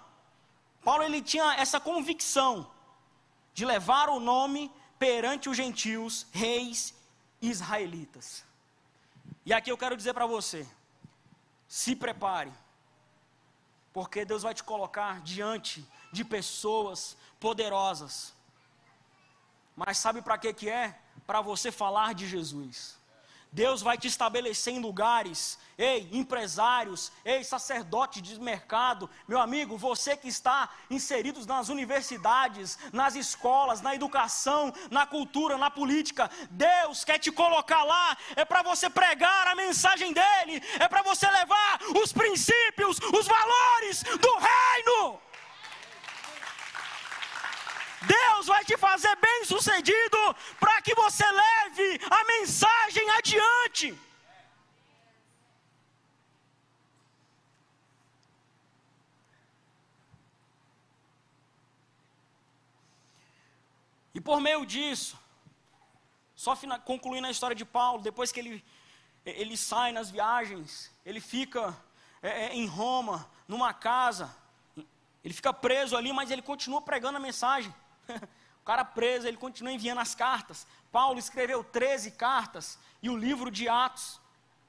Paulo 0.83 1.03
ele 1.03 1.21
tinha 1.21 1.53
essa 1.55 1.79
convicção 1.79 2.69
de 3.53 3.65
levar 3.65 4.09
o 4.09 4.19
nome 4.19 4.71
perante 4.99 5.47
os 5.47 5.55
gentios, 5.55 6.27
reis 6.31 6.93
israelitas. 7.41 8.43
E 9.45 9.53
aqui 9.53 9.71
eu 9.71 9.77
quero 9.77 9.95
dizer 9.95 10.13
para 10.13 10.25
você, 10.25 10.67
se 11.75 11.93
prepare, 11.93 12.53
porque 13.91 14.23
Deus 14.23 14.43
vai 14.43 14.53
te 14.53 14.63
colocar 14.63 15.19
diante 15.19 15.85
de 16.09 16.23
pessoas 16.23 17.17
poderosas. 17.37 18.33
Mas 19.75 19.97
sabe 19.97 20.21
para 20.21 20.37
que 20.37 20.53
que 20.53 20.69
é? 20.69 20.97
Para 21.27 21.41
você 21.41 21.73
falar 21.73 22.13
de 22.13 22.29
Jesus. 22.29 22.94
Deus 23.55 23.81
vai 23.81 23.97
te 23.97 24.05
estabelecer 24.05 24.73
em 24.73 24.79
lugares, 24.79 25.57
ei, 25.77 26.09
empresários, 26.11 27.09
ei, 27.23 27.41
sacerdote 27.41 28.19
de 28.21 28.37
mercado, 28.37 29.09
meu 29.25 29.39
amigo, 29.39 29.77
você 29.77 30.17
que 30.17 30.27
está 30.27 30.69
inserido 30.89 31.43
nas 31.45 31.69
universidades, 31.69 32.77
nas 32.91 33.15
escolas, 33.15 33.79
na 33.79 33.95
educação, 33.95 34.73
na 34.91 35.05
cultura, 35.07 35.57
na 35.57 35.71
política, 35.71 36.29
Deus 36.51 37.05
quer 37.05 37.17
te 37.17 37.31
colocar 37.31 37.85
lá, 37.85 38.17
é 38.35 38.43
para 38.43 38.61
você 38.61 38.89
pregar 38.89 39.47
a 39.47 39.55
mensagem 39.55 40.11
dEle, 40.11 40.61
é 40.77 40.89
para 40.89 41.01
você 41.01 41.25
levar 41.25 41.79
os 42.03 42.11
princípios, 42.11 42.99
os 43.17 43.25
valores 43.25 44.03
do 44.03 44.33
reino. 44.37 45.21
Deus 48.35 48.47
vai 48.47 48.65
te 48.65 48.75
fazer 48.77 49.15
bem 49.15 49.45
sucedido 49.45 50.17
para 50.59 50.81
que 50.81 50.93
você 50.93 51.23
leve 51.23 52.01
a 52.09 52.23
mensagem 52.25 53.09
adiante. 53.11 53.97
E 64.13 64.19
por 64.19 64.41
meio 64.41 64.65
disso, 64.65 65.17
só 66.35 66.57
concluindo 66.83 67.27
a 67.27 67.31
história 67.31 67.55
de 67.55 67.63
Paulo, 67.63 68.01
depois 68.01 68.31
que 68.33 68.39
ele, 68.41 68.65
ele 69.25 69.55
sai 69.55 69.93
nas 69.93 70.09
viagens, 70.09 70.91
ele 71.05 71.21
fica 71.21 71.75
é, 72.21 72.47
é, 72.47 72.53
em 72.53 72.65
Roma, 72.65 73.29
numa 73.47 73.73
casa, 73.73 74.35
ele 75.23 75.33
fica 75.33 75.53
preso 75.53 75.95
ali, 75.95 76.11
mas 76.11 76.31
ele 76.31 76.41
continua 76.41 76.81
pregando 76.81 77.17
a 77.17 77.21
mensagem. 77.21 77.73
o 78.61 78.65
cara 78.65 78.83
preso, 78.83 79.27
ele 79.27 79.37
continua 79.37 79.73
enviando 79.73 79.99
as 79.99 80.15
cartas. 80.15 80.67
Paulo 80.91 81.19
escreveu 81.19 81.63
13 81.63 82.11
cartas 82.11 82.79
e 83.01 83.09
o 83.09 83.17
livro 83.17 83.51
de 83.51 83.67
Atos. 83.67 84.19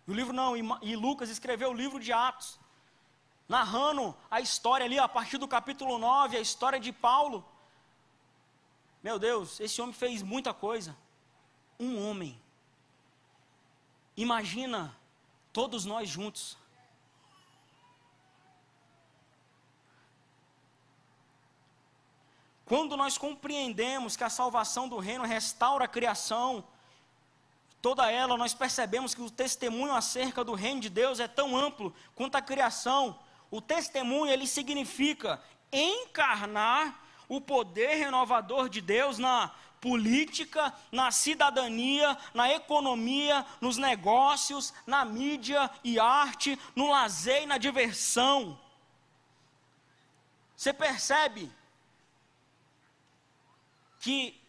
O 0.07 0.13
livro 0.13 0.33
não, 0.33 0.57
e 0.83 0.97
Lucas 0.97 1.29
escreveu 1.29 1.71
o 1.71 1.75
livro 1.75 1.99
de 1.99 2.13
Atos. 2.13 2.59
Narrando 3.49 4.17
a 4.31 4.41
história 4.41 4.85
ali, 4.85 4.99
a 4.99 5.09
partir 5.09 5.39
do 5.39 5.47
capítulo 5.47 5.99
9, 5.99 6.37
a 6.37 6.41
história 6.41 6.81
de 6.81 6.93
Paulo. 6.93 7.45
Meu 9.03 9.19
Deus, 9.19 9.61
esse 9.61 9.81
homem 9.81 9.95
fez 9.95 10.23
muita 10.23 10.53
coisa. 10.53 10.97
Um 11.79 12.09
homem. 12.09 12.41
Imagina 14.17 14.97
todos 15.53 15.85
nós 15.85 16.09
juntos. 16.09 16.57
Quando 22.67 22.97
nós 22.97 23.17
compreendemos 23.17 24.17
que 24.17 24.25
a 24.25 24.29
salvação 24.29 24.89
do 24.89 24.99
reino 24.99 25.25
restaura 25.25 25.85
a 25.85 25.89
criação, 25.89 26.65
toda 27.81 28.11
ela, 28.11 28.37
nós 28.37 28.53
percebemos 28.53 29.15
que 29.15 29.23
o 29.23 29.31
testemunho 29.31 29.95
acerca 29.95 30.43
do 30.43 30.53
reino 30.53 30.81
de 30.81 30.91
Deus 30.91 31.21
é 31.21 31.29
tão 31.29 31.57
amplo 31.57 31.95
quanto 32.17 32.35
a 32.35 32.43
criação. 32.43 33.17
O 33.53 33.61
testemunho, 33.61 34.33
ele 34.33 34.49
significa 34.49 35.41
encarnar 35.73 36.99
o 37.29 37.41
poder 37.41 37.95
renovador 37.95 38.69
de 38.69 38.81
Deus 38.81 39.17
na 39.17 39.55
política, 39.81 40.75
na 40.91 41.13
cidadania, 41.13 42.19
na 42.35 42.53
economia, 42.53 43.47
nos 43.61 43.77
negócios, 43.77 44.75
na 44.85 45.05
mídia 45.05 45.71
e 45.85 46.01
arte, 46.01 46.59
no 46.75 46.91
lazer 46.91 47.45
e 47.45 47.47
na 47.47 47.59
diversão. 47.59 48.59
Você 50.57 50.73
percebe 50.73 51.49
que 54.07 54.41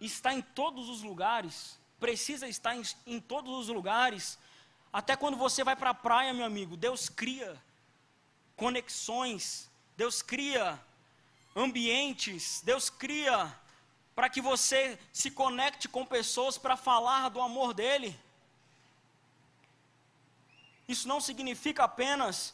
está 0.00 0.34
em 0.34 0.42
todos 0.42 0.88
os 0.88 1.00
lugares, 1.04 1.78
precisa 2.00 2.48
estar 2.48 2.74
em, 2.74 2.82
em 3.06 3.20
todos 3.20 3.52
os 3.56 3.68
lugares. 3.68 4.36
Até 4.92 5.14
quando 5.14 5.36
você 5.36 5.62
vai 5.62 5.76
para 5.76 5.90
a 5.90 5.94
praia, 5.94 6.34
meu 6.34 6.44
amigo, 6.44 6.76
Deus 6.76 7.08
cria 7.08 7.56
conexões, 8.56 9.70
Deus 9.96 10.22
cria 10.22 10.76
ambientes, 11.54 12.60
Deus 12.64 12.90
cria 12.90 13.56
para 14.12 14.28
que 14.28 14.40
você 14.40 14.98
se 15.12 15.30
conecte 15.30 15.88
com 15.88 16.04
pessoas 16.04 16.58
para 16.58 16.76
falar 16.76 17.28
do 17.28 17.40
amor 17.40 17.72
dele. 17.72 18.18
Isso 20.88 21.06
não 21.06 21.20
significa 21.20 21.84
apenas 21.84 22.52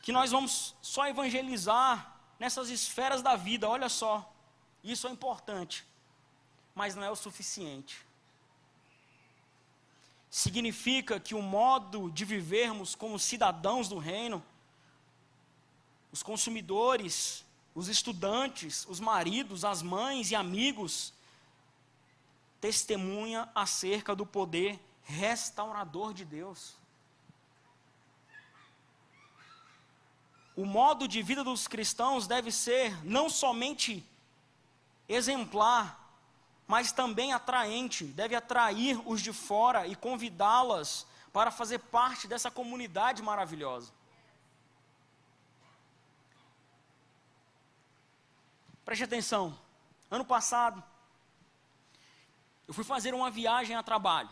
que 0.00 0.10
nós 0.10 0.30
vamos 0.30 0.74
só 0.80 1.06
evangelizar 1.06 2.11
nessas 2.42 2.70
esferas 2.70 3.22
da 3.22 3.36
vida, 3.36 3.68
olha 3.68 3.88
só. 3.88 4.28
Isso 4.82 5.06
é 5.06 5.10
importante, 5.12 5.86
mas 6.74 6.96
não 6.96 7.04
é 7.04 7.08
o 7.08 7.14
suficiente. 7.14 8.04
Significa 10.28 11.20
que 11.20 11.36
o 11.36 11.40
modo 11.40 12.10
de 12.10 12.24
vivermos 12.24 12.96
como 12.96 13.16
cidadãos 13.16 13.86
do 13.86 13.96
reino, 13.96 14.42
os 16.10 16.20
consumidores, 16.20 17.44
os 17.76 17.86
estudantes, 17.86 18.84
os 18.88 18.98
maridos, 18.98 19.64
as 19.64 19.80
mães 19.80 20.32
e 20.32 20.34
amigos, 20.34 21.14
testemunha 22.60 23.48
acerca 23.54 24.16
do 24.16 24.26
poder 24.26 24.80
restaurador 25.04 26.12
de 26.12 26.24
Deus. 26.24 26.74
O 30.62 30.64
modo 30.64 31.08
de 31.08 31.20
vida 31.24 31.42
dos 31.42 31.66
cristãos 31.66 32.28
deve 32.28 32.52
ser 32.52 32.96
não 33.04 33.28
somente 33.28 34.08
exemplar, 35.08 35.98
mas 36.68 36.92
também 36.92 37.32
atraente, 37.32 38.04
deve 38.04 38.36
atrair 38.36 38.96
os 39.04 39.20
de 39.20 39.32
fora 39.32 39.88
e 39.88 39.96
convidá-las 39.96 41.04
para 41.32 41.50
fazer 41.50 41.80
parte 41.80 42.28
dessa 42.28 42.48
comunidade 42.48 43.20
maravilhosa. 43.22 43.92
Preste 48.84 49.02
atenção. 49.02 49.58
Ano 50.08 50.24
passado, 50.24 50.80
eu 52.68 52.72
fui 52.72 52.84
fazer 52.84 53.12
uma 53.14 53.32
viagem 53.32 53.74
a 53.74 53.82
trabalho. 53.82 54.30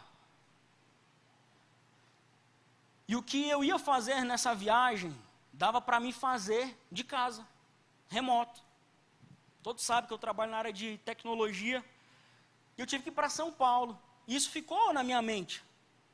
E 3.08 3.16
o 3.16 3.22
que 3.22 3.48
eu 3.48 3.64
ia 3.64 3.80
fazer 3.80 4.22
nessa 4.22 4.54
viagem, 4.54 5.12
dava 5.61 5.78
para 5.78 6.00
mim 6.00 6.11
fazer 6.11 6.74
de 6.90 7.04
casa, 7.04 7.46
remoto. 8.08 8.62
Todos 9.62 9.84
sabem 9.84 10.08
que 10.08 10.14
eu 10.14 10.18
trabalho 10.18 10.52
na 10.52 10.56
área 10.56 10.72
de 10.72 10.96
tecnologia. 11.04 11.84
E 12.78 12.80
eu 12.80 12.86
tive 12.86 13.02
que 13.02 13.11
ir 13.11 13.12
para 13.12 13.28
São 13.28 13.52
Paulo. 13.52 14.00
E 14.26 14.34
isso 14.34 14.48
ficou 14.48 14.90
na 14.94 15.04
minha 15.04 15.20
mente. 15.20 15.62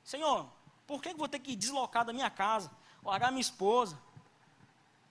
Senhor, 0.03 0.49
por 0.85 1.01
que 1.01 1.11
eu 1.11 1.17
vou 1.17 1.29
ter 1.29 1.39
que 1.39 1.55
deslocar 1.55 2.05
da 2.05 2.13
minha 2.13 2.29
casa, 2.29 2.73
largar 3.05 3.31
minha 3.31 3.41
esposa, 3.41 3.97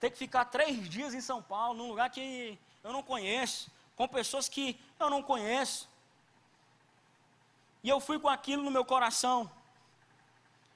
ter 0.02 0.12
que 0.12 0.18
ficar 0.18 0.44
três 0.44 0.90
dias 0.90 1.14
em 1.14 1.22
São 1.22 1.42
Paulo, 1.42 1.78
num 1.78 1.88
lugar 1.88 2.10
que 2.10 2.60
eu 2.84 2.92
não 2.92 3.02
conheço, 3.02 3.72
com 3.96 4.06
pessoas 4.06 4.50
que 4.50 4.78
eu 5.00 5.10
não 5.10 5.24
conheço. 5.24 5.88
E 7.82 7.88
eu 7.88 8.02
fui 8.02 8.20
com 8.20 8.28
aquilo 8.28 8.64
no 8.64 8.70
meu 8.70 8.84
coração. 8.84 9.50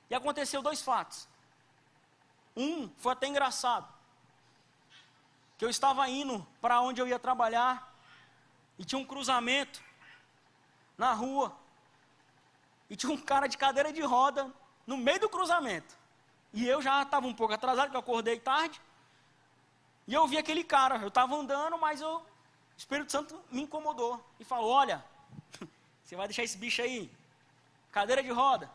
E 0.09 0.15
aconteceu 0.15 0.61
dois 0.61 0.81
fatos. 0.81 1.27
Um 2.59 2.89
foi 2.97 3.13
até 3.13 3.25
engraçado. 3.25 3.87
Que 5.57 5.63
eu 5.63 5.69
estava 5.69 6.07
indo 6.09 6.45
para 6.59 6.81
onde 6.81 7.01
eu 7.01 7.07
ia 7.07 7.17
trabalhar 7.17 7.89
e 8.77 8.83
tinha 8.83 8.99
um 8.99 9.05
cruzamento 9.05 9.81
na 10.97 11.13
rua. 11.13 11.55
E 12.89 12.97
tinha 12.97 13.13
um 13.13 13.17
cara 13.17 13.47
de 13.47 13.57
cadeira 13.57 13.93
de 13.93 14.01
roda 14.01 14.53
no 14.85 14.97
meio 14.97 15.21
do 15.21 15.29
cruzamento. 15.29 15.97
E 16.51 16.67
eu 16.67 16.81
já 16.81 17.01
estava 17.01 17.27
um 17.27 17.33
pouco 17.33 17.53
atrasado, 17.53 17.85
porque 17.85 17.95
eu 17.95 18.01
acordei 18.01 18.37
tarde. 18.39 18.81
E 20.05 20.13
eu 20.13 20.27
vi 20.27 20.37
aquele 20.37 20.63
cara, 20.63 20.97
eu 20.97 21.07
estava 21.07 21.35
andando, 21.35 21.77
mas 21.77 22.01
eu, 22.01 22.17
o 22.17 22.25
Espírito 22.77 23.11
Santo 23.11 23.41
me 23.49 23.61
incomodou 23.61 24.21
e 24.37 24.43
falou: 24.43 24.69
Olha, 24.69 25.05
você 26.03 26.15
vai 26.17 26.27
deixar 26.27 26.43
esse 26.43 26.57
bicho 26.57 26.81
aí, 26.81 27.09
cadeira 27.91 28.21
de 28.21 28.31
roda. 28.31 28.69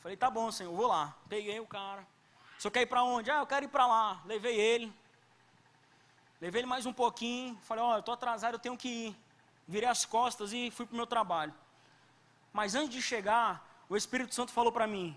Falei: 0.00 0.16
Tá 0.16 0.30
bom, 0.30 0.50
senhor, 0.52 0.70
eu 0.70 0.76
vou 0.76 0.86
lá. 0.86 1.14
Peguei 1.28 1.58
o 1.60 1.66
cara. 1.66 2.13
Senhor 2.64 2.72
quer 2.72 2.80
ir 2.80 2.86
para 2.86 3.02
onde? 3.02 3.30
Ah, 3.30 3.40
eu 3.40 3.46
quero 3.46 3.66
ir 3.66 3.68
para 3.68 3.86
lá. 3.86 4.22
Levei 4.24 4.58
ele. 4.58 4.90
Levei 6.40 6.62
ele 6.62 6.66
mais 6.66 6.86
um 6.86 6.94
pouquinho. 6.94 7.58
Falei: 7.58 7.84
Olha, 7.84 7.96
eu 7.96 8.00
estou 8.00 8.14
atrasado, 8.14 8.54
eu 8.54 8.58
tenho 8.58 8.74
que 8.74 8.88
ir. 8.88 9.16
Virei 9.68 9.86
as 9.86 10.06
costas 10.06 10.50
e 10.50 10.70
fui 10.70 10.86
para 10.86 10.94
o 10.94 10.96
meu 10.96 11.06
trabalho. 11.06 11.52
Mas 12.54 12.74
antes 12.74 12.88
de 12.88 13.02
chegar, 13.02 13.84
o 13.86 13.94
Espírito 13.94 14.34
Santo 14.34 14.50
falou 14.50 14.72
para 14.72 14.86
mim: 14.86 15.14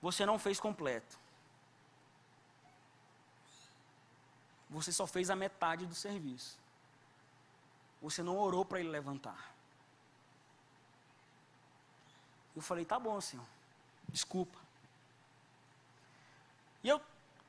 Você 0.00 0.24
não 0.24 0.38
fez 0.38 0.58
completo. 0.58 1.18
você 4.70 4.90
só 4.92 5.06
fez 5.06 5.28
a 5.28 5.36
metade 5.36 5.84
do 5.84 5.94
serviço. 5.94 6.58
Você 8.00 8.22
não 8.22 8.38
orou 8.38 8.64
para 8.64 8.80
ele 8.80 8.88
levantar. 8.88 9.54
Eu 12.56 12.62
falei, 12.62 12.84
tá 12.84 12.98
bom, 12.98 13.18
senhor. 13.20 13.46
Desculpa. 14.08 14.67
E 16.82 16.88
eu 16.88 17.00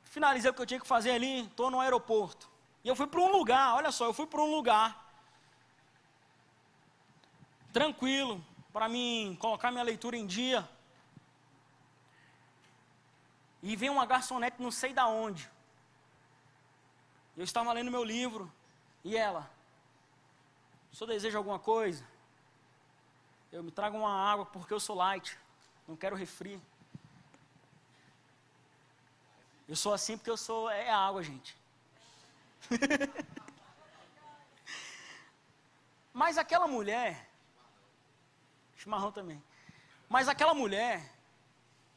finalizei 0.03 0.49
o 0.49 0.53
que 0.53 0.61
eu 0.61 0.65
tinha 0.65 0.79
que 0.79 0.87
fazer 0.87 1.11
ali, 1.11 1.45
estou 1.45 1.69
no 1.69 1.79
aeroporto. 1.79 2.49
E 2.83 2.87
eu 2.87 2.95
fui 2.95 3.07
para 3.07 3.19
um 3.19 3.31
lugar, 3.31 3.75
olha 3.75 3.91
só, 3.91 4.05
eu 4.05 4.13
fui 4.13 4.25
para 4.25 4.41
um 4.41 4.51
lugar 4.51 5.07
tranquilo, 7.71 8.43
para 8.73 8.89
mim 8.89 9.37
colocar 9.39 9.71
minha 9.71 9.83
leitura 9.83 10.17
em 10.17 10.25
dia. 10.25 10.67
E 13.61 13.75
vem 13.75 13.89
uma 13.89 14.05
garçonete 14.05 14.61
não 14.61 14.71
sei 14.71 14.93
da 14.93 15.07
onde. 15.07 15.49
Eu 17.35 17.43
estava 17.43 17.71
lendo 17.73 17.91
meu 17.91 18.03
livro 18.03 18.51
e 19.03 19.15
ela, 19.15 19.49
o 20.91 20.95
senhor 20.95 21.09
deseja 21.09 21.37
alguma 21.37 21.59
coisa? 21.59 22.03
Eu 23.51 23.63
me 23.63 23.71
trago 23.71 23.97
uma 23.97 24.11
água 24.11 24.45
porque 24.45 24.73
eu 24.73 24.79
sou 24.79 24.95
light, 24.95 25.37
não 25.87 25.95
quero 25.95 26.15
refri. 26.15 26.61
Eu 29.69 29.77
sou 29.77 29.93
assim 29.93 30.17
porque 30.17 30.29
eu 30.29 30.35
sou 30.35 30.69
é 30.69 30.89
água, 30.89 31.23
gente. 31.23 31.55
Mas 36.13 36.37
aquela 36.37 36.67
mulher, 36.67 37.29
chimarrão 38.75 39.13
também. 39.13 39.41
Mas 40.09 40.27
aquela 40.27 40.53
mulher, 40.53 41.09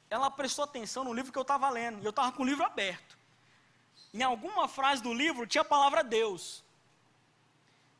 ela 0.09 0.31
prestou 0.31 0.65
atenção 0.65 1.03
no 1.03 1.13
livro 1.13 1.33
que 1.33 1.39
eu 1.39 1.43
estava 1.43 1.69
lendo, 1.69 2.01
e 2.01 2.05
eu 2.05 2.11
estava 2.11 2.31
com 2.31 2.45
o 2.45 2.47
livro 2.47 2.65
aberto 2.65 3.21
em 4.13 4.23
alguma 4.23 4.69
frase 4.69 5.03
do 5.03 5.13
livro 5.13 5.47
tinha 5.47 5.63
a 5.63 5.65
palavra 5.65 6.05
Deus. 6.05 6.63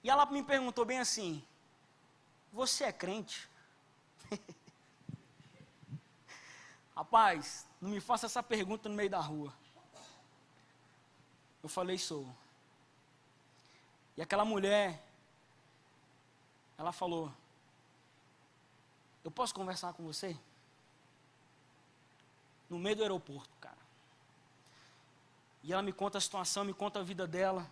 E 0.05 0.11
ela 0.11 0.27
me 0.27 0.43
perguntou 0.43 0.85
bem 0.85 0.99
assim: 0.99 1.43
Você 2.53 2.85
é 2.85 2.93
crente? 2.93 3.49
Rapaz, 6.95 7.67
não 7.81 7.91
me 7.91 8.01
faça 8.01 8.27
essa 8.27 8.43
pergunta 8.43 8.89
no 8.89 8.95
meio 8.95 9.09
da 9.09 9.21
rua. 9.21 9.53
Eu 11.63 11.69
falei: 11.69 11.99
Sou. 11.99 12.29
E 14.17 14.23
aquela 14.23 14.45
mulher, 14.45 15.03
ela 16.77 16.93
falou: 16.93 17.33
Eu 19.25 19.31
posso 19.31 19.55
conversar 19.55 19.93
com 19.93 20.05
você? 20.05 20.37
No 22.69 22.79
meio 22.79 22.97
do 22.97 23.03
aeroporto, 23.03 23.51
cara. 23.61 23.77
E 25.63 25.73
ela 25.73 25.83
me 25.83 25.93
conta 25.93 26.19
a 26.19 26.21
situação, 26.21 26.65
me 26.65 26.75
conta 26.75 27.01
a 27.01 27.03
vida 27.03 27.27
dela. 27.27 27.71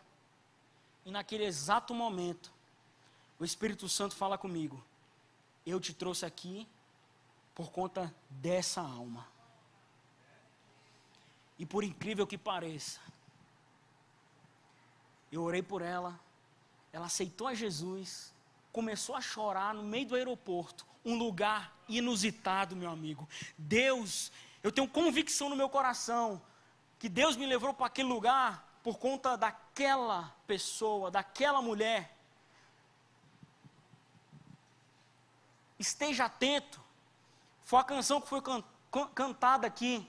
E 1.05 1.11
naquele 1.11 1.45
exato 1.45 1.95
momento, 1.95 2.53
o 3.39 3.45
Espírito 3.45 3.89
Santo 3.89 4.15
fala 4.15 4.39
comigo: 4.39 4.83
Eu 5.67 5.81
te 5.81 5.93
trouxe 5.93 6.25
aqui 6.25 6.69
por 7.55 7.71
conta 7.73 8.15
dessa 8.29 8.81
alma. 8.81 9.27
E 11.59 11.67
por 11.67 11.85
incrível 11.85 12.27
que 12.27 12.39
pareça, 12.39 13.01
eu 15.31 15.43
orei 15.43 15.63
por 15.63 15.83
ela, 15.83 16.19
ela 16.93 17.07
aceitou 17.07 17.47
a 17.47 17.55
Jesus, 17.55 18.33
começou 18.73 19.15
a 19.15 19.21
chorar 19.21 19.75
no 19.75 19.83
meio 19.83 20.07
do 20.07 20.17
aeroporto, 20.17 20.87
um 21.05 21.17
lugar 21.17 21.75
inusitado, 21.89 22.77
meu 22.77 22.91
amigo. 22.91 23.29
Deus, 23.57 24.31
eu 24.63 24.71
tenho 24.71 24.89
convicção 24.89 25.49
no 25.49 25.57
meu 25.57 25.69
coração 25.69 26.41
que 26.99 27.09
Deus 27.09 27.37
me 27.37 27.47
levou 27.47 27.73
para 27.73 27.87
aquele 27.87 28.09
lugar 28.09 28.79
por 28.83 28.99
conta 28.99 29.37
daquela 29.37 30.35
pessoa, 30.47 31.11
daquela 31.11 31.63
mulher. 31.63 32.17
Esteja 35.79 36.27
atento. 36.27 36.81
Foi 37.63 37.79
a 37.79 37.85
canção 37.85 38.21
que 38.21 38.29
foi 38.29 38.43
can 38.43 38.63
cantada 39.15 39.67
aqui 39.67 40.07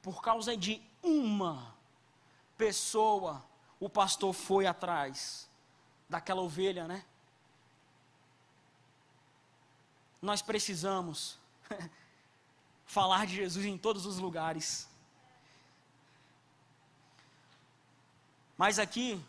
por 0.00 0.22
causa 0.22 0.56
de 0.56 0.80
uma 1.02 1.74
pessoa. 2.56 3.44
O 3.80 3.88
pastor 3.88 4.32
foi 4.32 4.66
atrás 4.66 5.48
daquela 6.08 6.40
ovelha, 6.40 6.86
né? 6.86 7.04
Nós 10.22 10.42
precisamos 10.42 11.38
falar 12.86 13.26
de 13.26 13.34
Jesus 13.34 13.64
em 13.64 13.76
todos 13.76 14.06
os 14.06 14.18
lugares. 14.18 14.88
Mas 18.56 18.78
aqui, 18.78 19.20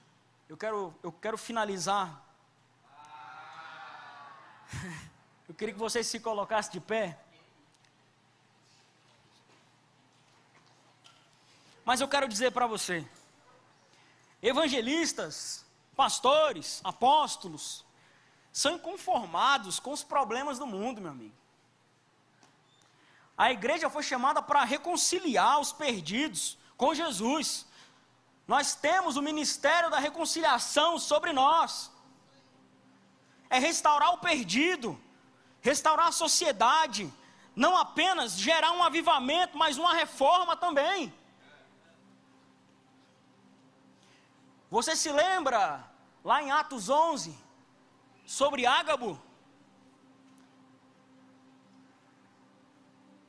eu 0.47 0.57
quero, 0.57 0.93
eu 1.01 1.11
quero 1.11 1.37
finalizar 1.37 2.21
Eu 5.47 5.55
queria 5.55 5.73
que 5.73 5.79
vocês 5.79 6.07
se 6.07 6.19
colocassem 6.19 6.71
de 6.71 6.79
pé. 6.79 7.19
Mas 11.83 11.99
eu 11.99 12.07
quero 12.07 12.27
dizer 12.27 12.51
para 12.51 12.67
você: 12.67 13.05
evangelistas, 14.41 15.65
pastores, 15.95 16.81
apóstolos, 16.83 17.85
são 18.51 18.75
inconformados 18.75 19.79
com 19.79 19.91
os 19.91 20.03
problemas 20.03 20.59
do 20.59 20.65
mundo, 20.65 21.01
meu 21.01 21.11
amigo. 21.11 21.35
A 23.37 23.51
igreja 23.51 23.89
foi 23.89 24.03
chamada 24.03 24.41
para 24.41 24.63
reconciliar 24.63 25.59
os 25.59 25.71
perdidos 25.71 26.57
com 26.75 26.93
Jesus. 26.93 27.65
Nós 28.47 28.75
temos 28.75 29.15
o 29.15 29.21
ministério 29.21 29.89
da 29.89 29.99
reconciliação 29.99 30.99
sobre 30.99 31.31
nós. 31.31 31.91
É 33.49 33.57
restaurar 33.57 34.13
o 34.13 34.17
perdido, 34.17 34.99
restaurar 35.61 36.07
a 36.07 36.11
sociedade, 36.11 37.11
não 37.55 37.75
apenas 37.75 38.37
gerar 38.37 38.71
um 38.71 38.83
avivamento, 38.83 39.57
mas 39.57 39.77
uma 39.77 39.93
reforma 39.93 40.55
também. 40.55 41.13
Você 44.71 44.95
se 44.95 45.11
lembra 45.11 45.83
lá 46.23 46.41
em 46.41 46.49
Atos 46.49 46.87
11 46.89 47.37
sobre 48.25 48.65
Ágabo? 48.65 49.21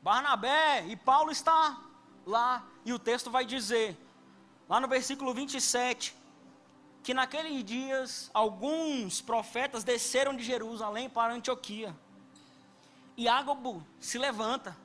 Barnabé 0.00 0.86
e 0.86 0.94
Paulo 0.94 1.32
está 1.32 1.80
lá 2.24 2.64
e 2.84 2.92
o 2.92 2.98
texto 2.98 3.28
vai 3.28 3.44
dizer, 3.44 3.98
lá 4.68 4.78
no 4.78 4.86
versículo 4.86 5.34
27, 5.34 6.16
que 7.02 7.12
naqueles 7.12 7.64
dias 7.64 8.30
alguns 8.32 9.20
profetas 9.20 9.82
desceram 9.82 10.36
de 10.36 10.44
Jerusalém 10.44 11.10
para 11.10 11.34
Antioquia. 11.34 11.92
E 13.16 13.26
Ágabo 13.26 13.84
se 13.98 14.16
levanta. 14.16 14.76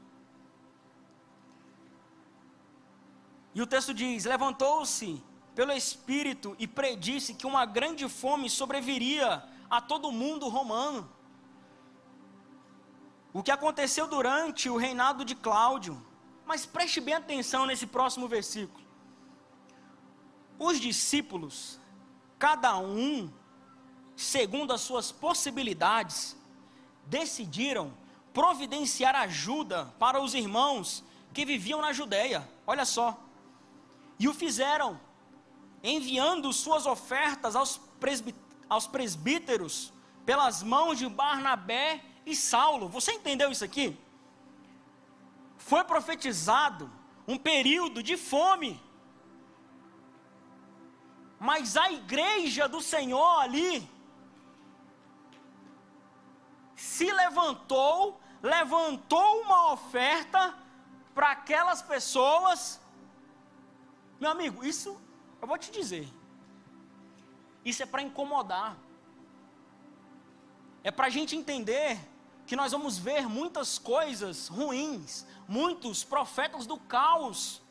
E 3.53 3.62
o 3.62 3.68
texto 3.68 3.93
diz: 3.93 4.26
Levantou-se 4.26 5.24
pelo 5.58 5.74
Espírito 5.74 6.55
e 6.60 6.68
predisse 6.68 7.34
que 7.34 7.47
uma 7.47 7.66
grande 7.66 8.08
fome 8.08 8.47
sobreviria 8.47 9.43
a 9.68 9.82
todo 9.82 10.12
mundo 10.12 10.47
romano. 10.49 11.10
O 13.34 13.41
que 13.41 13.49
aconteceu 13.49 14.08
durante 14.08 14.70
o 14.70 14.78
reinado 14.78 15.26
de 15.26 15.34
Cláudio. 15.34 15.99
Mas 16.45 16.64
preste 16.64 17.01
bem 17.01 17.16
atenção 17.16 17.66
nesse 17.66 17.88
próximo 17.88 18.28
versículo. 18.28 18.86
Os 20.60 20.80
discípulos, 20.80 21.80
cada 22.38 22.78
um, 22.78 23.28
segundo 24.16 24.72
as 24.72 24.82
suas 24.82 25.12
possibilidades, 25.12 26.38
decidiram 27.08 27.91
providenciar 28.32 29.16
ajuda 29.16 29.91
para 29.97 30.22
os 30.22 30.36
irmãos 30.36 31.03
que 31.34 31.43
viviam 31.43 31.82
na 31.82 31.93
Judéia. 31.93 32.47
Olha 32.68 32.86
só. 32.86 33.20
E 34.20 34.28
o 34.28 34.36
fizeram, 34.36 35.07
enviando 35.84 36.51
suas 36.51 36.86
ofertas 36.86 37.55
aos, 37.55 37.80
aos 38.69 38.88
presbíteros 38.88 39.93
pelas 40.25 40.61
mãos 40.63 40.97
de 40.97 41.07
Barnabé 41.07 42.03
e 42.25 42.36
Saulo. 42.36 42.88
Você 42.89 43.13
entendeu 43.13 43.51
isso 43.51 43.63
aqui? 43.63 43.97
Foi 45.57 45.84
profetizado 45.84 46.91
um 47.28 47.38
período 47.38 48.01
de 48.03 48.17
fome. 48.17 48.82
Mas 51.39 51.78
a 51.78 51.91
igreja 51.91 52.67
do 52.67 52.82
Senhor 52.82 53.39
ali 53.39 53.88
se 56.75 57.11
levantou 57.11 58.19
levantou 58.41 59.41
uma 59.41 59.71
oferta 59.71 60.53
para 61.13 61.32
aquelas 61.32 61.82
pessoas. 61.82 62.80
Meu 64.19 64.32
amigo, 64.32 64.63
isso 64.63 64.99
eu 65.41 65.47
vou 65.47 65.57
te 65.57 65.71
dizer. 65.71 66.07
Isso 67.63 67.83
é 67.83 67.85
para 67.85 68.01
incomodar. 68.01 68.77
É 70.83 70.91
para 70.91 71.07
a 71.07 71.09
gente 71.09 71.35
entender 71.35 71.99
que 72.45 72.55
nós 72.55 72.71
vamos 72.71 72.97
ver 72.97 73.27
muitas 73.27 73.77
coisas 73.77 74.47
ruins, 74.47 75.25
muitos 75.47 76.03
profetas 76.03 76.65
do 76.65 76.77
caos 76.77 77.61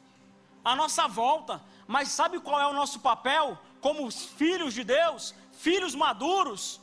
à 0.64 0.76
nossa 0.76 1.08
volta. 1.08 1.62
Mas 1.86 2.08
sabe 2.08 2.38
qual 2.40 2.60
é 2.60 2.66
o 2.66 2.74
nosso 2.74 3.00
papel 3.00 3.58
como 3.80 4.10
filhos 4.10 4.74
de 4.74 4.84
Deus, 4.84 5.34
filhos 5.52 5.94
maduros? 5.94 6.80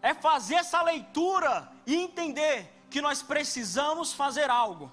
É 0.00 0.14
fazer 0.14 0.54
essa 0.54 0.82
leitura 0.82 1.70
e 1.86 1.94
entender 1.94 2.72
que 2.88 3.00
nós 3.00 3.22
precisamos 3.22 4.12
fazer 4.12 4.48
algo. 4.50 4.90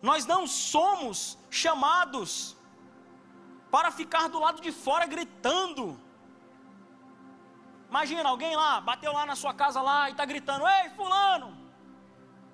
Nós 0.00 0.24
não 0.24 0.46
somos 0.46 1.36
chamados 1.50 2.56
para 3.70 3.90
ficar 3.90 4.28
do 4.28 4.38
lado 4.38 4.60
de 4.60 4.72
fora 4.72 5.06
gritando. 5.06 5.98
Imagina 7.88 8.28
alguém 8.28 8.54
lá, 8.54 8.80
bateu 8.80 9.12
lá 9.12 9.24
na 9.24 9.36
sua 9.42 9.54
casa 9.54 9.80
lá 9.80 10.08
e 10.08 10.12
está 10.12 10.24
gritando: 10.24 10.66
Ei, 10.76 10.90
Fulano! 10.90 11.56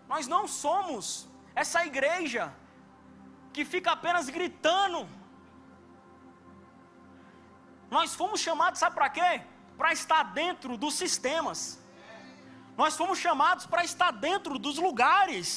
Nós 0.09 0.27
não 0.27 0.47
somos 0.47 1.29
essa 1.55 1.85
igreja 1.91 2.53
que 3.53 3.65
fica 3.65 3.93
apenas 3.93 4.29
gritando. 4.29 5.09
Nós 7.91 8.15
fomos 8.15 8.41
chamados, 8.41 8.81
sabe 8.81 8.95
para 8.97 9.09
quê? 9.09 9.43
Para 9.79 9.93
estar 9.93 10.23
dentro 10.43 10.77
dos 10.77 10.95
sistemas. 10.95 11.61
Nós 12.77 12.97
fomos 12.97 13.19
chamados 13.19 13.67
para 13.67 13.85
estar 13.85 14.11
dentro 14.11 14.59
dos 14.59 14.79
lugares. 14.79 15.49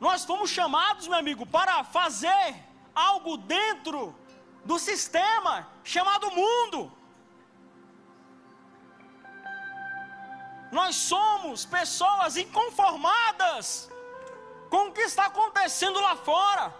Nós 0.00 0.24
fomos 0.24 0.50
chamados, 0.50 1.06
meu 1.06 1.18
amigo, 1.18 1.46
para 1.46 1.84
fazer 1.84 2.46
algo 2.96 3.36
dentro 3.36 4.14
do 4.64 4.78
sistema 4.78 5.68
chamado 5.84 6.30
mundo. 6.30 6.90
Nós 10.72 10.96
somos 10.96 11.64
pessoas 11.64 12.36
inconformadas 12.36 13.90
com 14.68 14.88
o 14.88 14.92
que 14.92 15.02
está 15.02 15.26
acontecendo 15.26 16.00
lá 16.00 16.16
fora. 16.16 16.74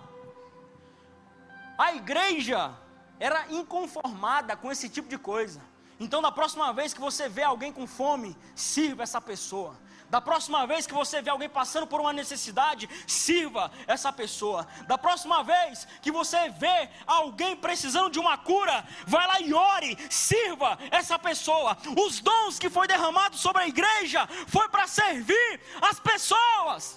A 1.78 1.92
igreja 1.94 2.74
era 3.20 3.46
inconformada 3.52 4.56
com 4.56 4.72
esse 4.72 4.88
tipo 4.88 5.08
de 5.08 5.18
coisa. 5.18 5.60
Então, 5.98 6.20
da 6.20 6.32
próxima 6.32 6.72
vez 6.72 6.92
que 6.92 7.00
você 7.00 7.28
vê 7.28 7.42
alguém 7.42 7.72
com 7.72 7.86
fome, 7.86 8.36
sirva 8.54 9.02
essa 9.02 9.20
pessoa. 9.20 9.76
Da 10.08 10.20
próxima 10.20 10.66
vez 10.66 10.86
que 10.86 10.94
você 10.94 11.20
vê 11.20 11.30
alguém 11.30 11.48
passando 11.48 11.86
por 11.86 12.00
uma 12.00 12.12
necessidade, 12.12 12.88
sirva 13.06 13.72
essa 13.86 14.12
pessoa. 14.12 14.66
Da 14.86 14.96
próxima 14.96 15.42
vez 15.42 15.86
que 16.00 16.12
você 16.12 16.48
vê 16.50 16.88
alguém 17.06 17.56
precisando 17.56 18.10
de 18.10 18.20
uma 18.20 18.38
cura, 18.38 18.86
vai 19.06 19.26
lá 19.26 19.40
e 19.40 19.52
ore, 19.52 19.98
sirva 20.08 20.78
essa 20.90 21.18
pessoa. 21.18 21.76
Os 22.06 22.20
dons 22.20 22.58
que 22.58 22.70
foi 22.70 22.86
derramado 22.86 23.36
sobre 23.36 23.62
a 23.62 23.68
igreja 23.68 24.28
foi 24.46 24.68
para 24.68 24.86
servir 24.86 25.60
as 25.82 25.98
pessoas. 25.98 26.94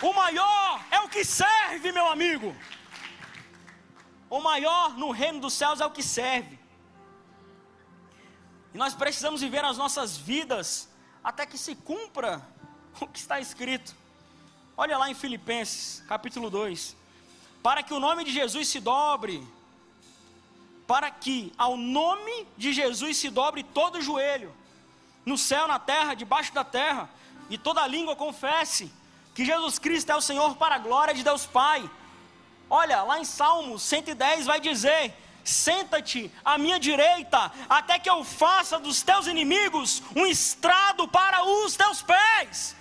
O 0.00 0.12
maior 0.12 0.80
é 0.90 1.00
o 1.00 1.08
que 1.08 1.24
serve, 1.24 1.90
meu 1.90 2.06
amigo. 2.06 2.54
O 4.30 4.40
maior 4.40 4.96
no 4.96 5.10
reino 5.10 5.40
dos 5.40 5.54
céus 5.54 5.80
é 5.80 5.86
o 5.86 5.90
que 5.90 6.02
serve. 6.02 6.63
E 8.74 8.76
nós 8.76 8.92
precisamos 8.92 9.40
viver 9.40 9.64
as 9.64 9.78
nossas 9.78 10.16
vidas 10.16 10.88
até 11.22 11.46
que 11.46 11.56
se 11.56 11.76
cumpra 11.76 12.42
o 13.00 13.06
que 13.06 13.20
está 13.20 13.40
escrito. 13.40 13.94
Olha 14.76 14.98
lá 14.98 15.08
em 15.08 15.14
Filipenses, 15.14 16.02
capítulo 16.08 16.50
2. 16.50 16.96
Para 17.62 17.84
que 17.84 17.94
o 17.94 18.00
nome 18.00 18.24
de 18.24 18.32
Jesus 18.32 18.66
se 18.66 18.80
dobre, 18.80 19.46
para 20.88 21.08
que 21.08 21.52
ao 21.56 21.76
nome 21.76 22.48
de 22.58 22.72
Jesus 22.72 23.16
se 23.16 23.30
dobre 23.30 23.62
todo 23.62 24.02
joelho, 24.02 24.52
no 25.24 25.38
céu, 25.38 25.68
na 25.68 25.78
terra, 25.78 26.14
debaixo 26.14 26.52
da 26.52 26.64
terra, 26.64 27.08
e 27.48 27.56
toda 27.56 27.86
língua 27.86 28.16
confesse 28.16 28.92
que 29.34 29.44
Jesus 29.44 29.78
Cristo 29.78 30.10
é 30.10 30.16
o 30.16 30.20
Senhor 30.20 30.56
para 30.56 30.74
a 30.74 30.78
glória 30.78 31.14
de 31.14 31.22
Deus 31.22 31.46
Pai. 31.46 31.88
Olha, 32.68 33.02
lá 33.04 33.20
em 33.20 33.24
Salmos 33.24 33.82
110 33.82 34.46
vai 34.46 34.60
dizer: 34.60 35.14
Senta-te 35.44 36.32
à 36.42 36.56
minha 36.56 36.80
direita, 36.80 37.52
até 37.68 37.98
que 37.98 38.08
eu 38.08 38.24
faça 38.24 38.78
dos 38.78 39.02
teus 39.02 39.26
inimigos 39.26 40.02
um 40.16 40.26
estrado 40.26 41.06
para 41.06 41.44
os 41.44 41.76
teus 41.76 42.00
pés. 42.00 42.74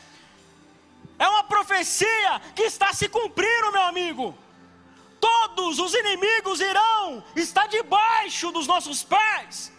É 1.20 1.28
uma 1.28 1.44
profecia 1.44 2.42
que 2.56 2.64
está 2.64 2.94
se 2.94 3.10
cumprindo, 3.10 3.72
meu 3.74 3.84
amigo. 3.84 4.38
Todos 5.20 5.78
os 5.80 5.94
inimigos 5.94 6.62
irão 6.62 7.24
estar 7.36 7.68
debaixo 7.68 8.52
dos 8.52 8.66
nossos 8.66 9.04
pés. 9.04 9.72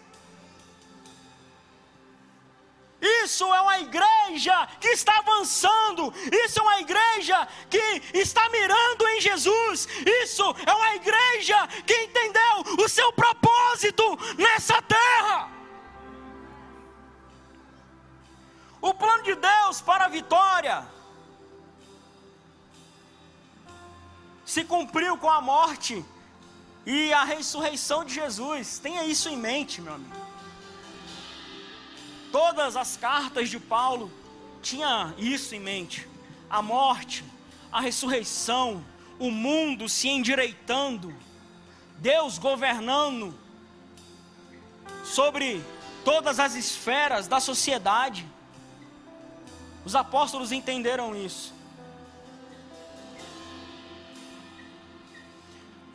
Isso 3.23 3.45
é 3.53 3.61
uma 3.61 3.79
igreja 3.79 4.67
que 4.79 4.87
está 4.87 5.19
avançando, 5.19 6.11
isso 6.43 6.59
é 6.59 6.63
uma 6.63 6.79
igreja 6.79 7.47
que 7.69 8.01
está 8.13 8.49
mirando 8.49 9.07
em 9.09 9.21
Jesus, 9.21 9.87
isso 10.23 10.43
é 10.65 10.73
uma 10.73 10.95
igreja 10.95 11.67
que 11.85 11.95
entendeu 12.05 12.83
o 12.83 12.89
seu 12.89 13.13
propósito 13.13 14.03
nessa 14.37 14.81
terra. 14.81 15.51
O 18.81 18.93
plano 18.93 19.23
de 19.23 19.35
Deus 19.35 19.81
para 19.81 20.05
a 20.05 20.07
vitória 20.07 20.87
se 24.43 24.63
cumpriu 24.63 25.17
com 25.17 25.29
a 25.29 25.41
morte 25.41 26.03
e 26.85 27.13
a 27.13 27.23
ressurreição 27.23 28.03
de 28.03 28.15
Jesus. 28.15 28.79
Tenha 28.79 29.03
isso 29.05 29.29
em 29.29 29.37
mente, 29.37 29.81
meu 29.81 29.93
amigo. 29.93 30.24
Todas 32.35 32.75
as 32.75 32.97
cartas 32.97 33.49
de 33.49 33.57
Paulo 33.57 34.11
tinha 34.61 35.15
isso 35.17 35.55
em 35.55 35.59
mente. 35.61 36.05
A 36.49 36.61
morte, 36.61 37.23
a 37.71 37.79
ressurreição, 37.79 38.83
o 39.17 39.31
mundo 39.31 39.87
se 39.87 40.09
endireitando, 40.09 41.15
Deus 41.97 42.37
governando 42.37 43.33
sobre 45.05 45.63
todas 46.03 46.37
as 46.37 46.55
esferas 46.55 47.25
da 47.25 47.39
sociedade. 47.39 48.27
Os 49.85 49.95
apóstolos 49.95 50.51
entenderam 50.51 51.15
isso. 51.15 51.53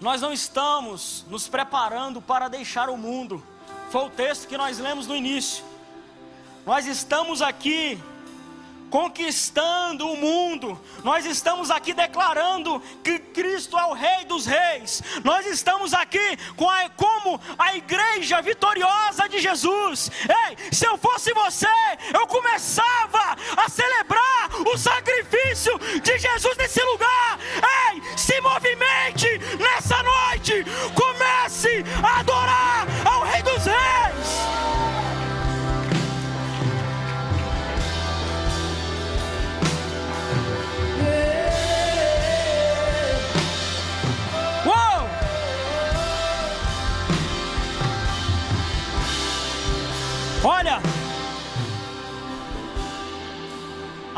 Nós 0.00 0.22
não 0.22 0.32
estamos 0.32 1.22
nos 1.28 1.46
preparando 1.48 2.22
para 2.22 2.48
deixar 2.48 2.88
o 2.88 2.96
mundo. 2.96 3.46
Foi 3.90 4.06
o 4.06 4.10
texto 4.10 4.48
que 4.48 4.56
nós 4.56 4.78
lemos 4.78 5.06
no 5.06 5.14
início. 5.14 5.68
Nós 6.66 6.86
estamos 6.86 7.42
aqui 7.42 7.98
conquistando 8.90 10.10
o 10.10 10.16
mundo. 10.16 10.78
Nós 11.04 11.24
estamos 11.24 11.70
aqui 11.70 11.94
declarando 11.94 12.82
que 13.02 13.18
Cristo 13.18 13.78
é 13.78 13.86
o 13.86 13.92
Rei 13.92 14.24
dos 14.26 14.44
Reis. 14.44 15.00
Nós 15.24 15.46
estamos 15.46 15.94
aqui 15.94 16.36
com 16.56 16.68
a, 16.68 16.90
como 16.90 17.40
a 17.58 17.76
igreja 17.76 18.42
vitoriosa 18.42 19.28
de 19.28 19.38
Jesus. 19.38 20.10
Ei, 20.28 20.72
se 20.72 20.86
eu 20.86 20.98
fosse 20.98 21.32
você, 21.32 21.66
eu 22.12 22.26
começava 22.26 23.36
a 23.56 23.68
celebrar 23.68 24.50
o 24.66 24.76
sacrifício 24.76 25.78
de 26.02 26.18
Jesus 26.18 26.56
nesse 26.58 26.82
lugar. 26.82 27.38
Ei, 27.92 28.02
se 28.18 28.40
movimente 28.40 29.26
nessa 29.58 30.02
noite. 30.02 30.19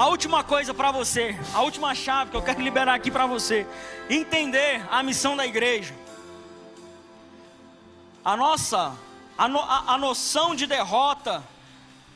A 0.03 0.09
última 0.09 0.43
coisa 0.43 0.75
para 0.75 0.91
você, 0.91 1.39
a 1.55 1.63
última 1.63 1.95
chave 1.95 2.33
que 2.33 2.37
eu 2.37 2.43
quero 2.43 2.61
liberar 2.61 2.93
aqui 2.93 3.09
para 3.09 3.25
você, 3.25 3.65
entender 4.11 4.85
a 4.91 5.01
missão 5.01 5.37
da 5.37 5.47
igreja. 5.47 5.95
A 8.25 8.37
nossa, 8.37 8.99
a, 9.39 9.47
no, 9.47 9.61
a, 9.61 9.95
a 9.95 9.99
noção 9.99 10.57
de 10.57 10.67
derrota 10.67 11.41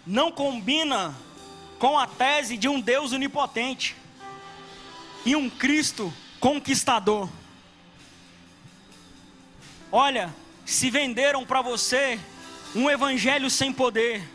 não 0.04 0.32
combina 0.32 1.14
com 1.78 1.96
a 1.96 2.08
tese 2.08 2.56
de 2.56 2.68
um 2.68 2.80
Deus 2.80 3.12
onipotente 3.12 3.94
e 5.24 5.36
um 5.36 5.48
Cristo 5.48 6.12
conquistador. 6.40 7.28
Olha, 9.92 10.34
se 10.64 10.90
venderam 10.90 11.46
para 11.46 11.62
você 11.62 12.18
um 12.74 12.90
evangelho 12.90 13.48
sem 13.48 13.72
poder, 13.72 14.28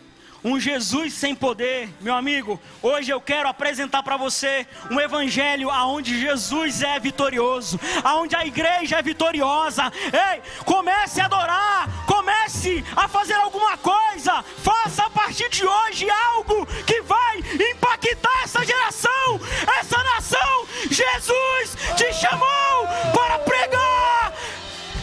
um 0.43 0.59
Jesus 0.59 1.13
sem 1.13 1.35
poder. 1.35 1.89
Meu 2.01 2.15
amigo, 2.15 2.59
hoje 2.81 3.11
eu 3.11 3.21
quero 3.21 3.47
apresentar 3.47 4.03
para 4.03 4.17
você 4.17 4.65
um 4.89 4.99
evangelho 4.99 5.69
aonde 5.69 6.19
Jesus 6.19 6.81
é 6.81 6.99
vitorioso, 6.99 7.79
aonde 8.03 8.35
a 8.35 8.45
igreja 8.45 8.97
é 8.97 9.01
vitoriosa. 9.01 9.91
Ei, 10.05 10.41
comece 10.65 11.21
a 11.21 11.25
adorar, 11.25 11.89
comece 12.05 12.83
a 12.95 13.07
fazer 13.07 13.33
alguma 13.33 13.77
coisa. 13.77 14.43
Faça 14.63 15.03
a 15.03 15.09
partir 15.09 15.49
de 15.49 15.65
hoje 15.65 16.09
algo 16.09 16.65
que 16.85 17.01
vai 17.01 17.39
impactar 17.71 18.43
essa 18.43 18.65
geração, 18.65 19.39
essa 19.79 20.03
nação. 20.03 20.67
Jesus 20.89 21.77
te 21.95 22.11
chamou 22.13 22.87
para 23.13 23.39
pregar 23.39 24.33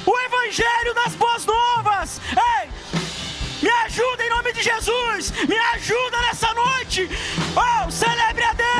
o 0.04 0.18
evangelho 0.20 0.94
das 0.94 1.14
boas 1.14 1.44
novas. 1.44 2.20
Ei, 2.32 2.70
me 3.62 3.70
ajuda 3.86 4.24
em 4.24 4.30
nome 4.30 4.52
de 4.52 4.62
Jesus. 4.62 5.32
Me 5.48 5.58
ajuda 5.74 6.20
nessa 6.28 6.52
noite. 6.54 7.08
Oh, 7.56 7.90
celebre 7.90 8.44
a 8.44 8.52
Deus. 8.52 8.77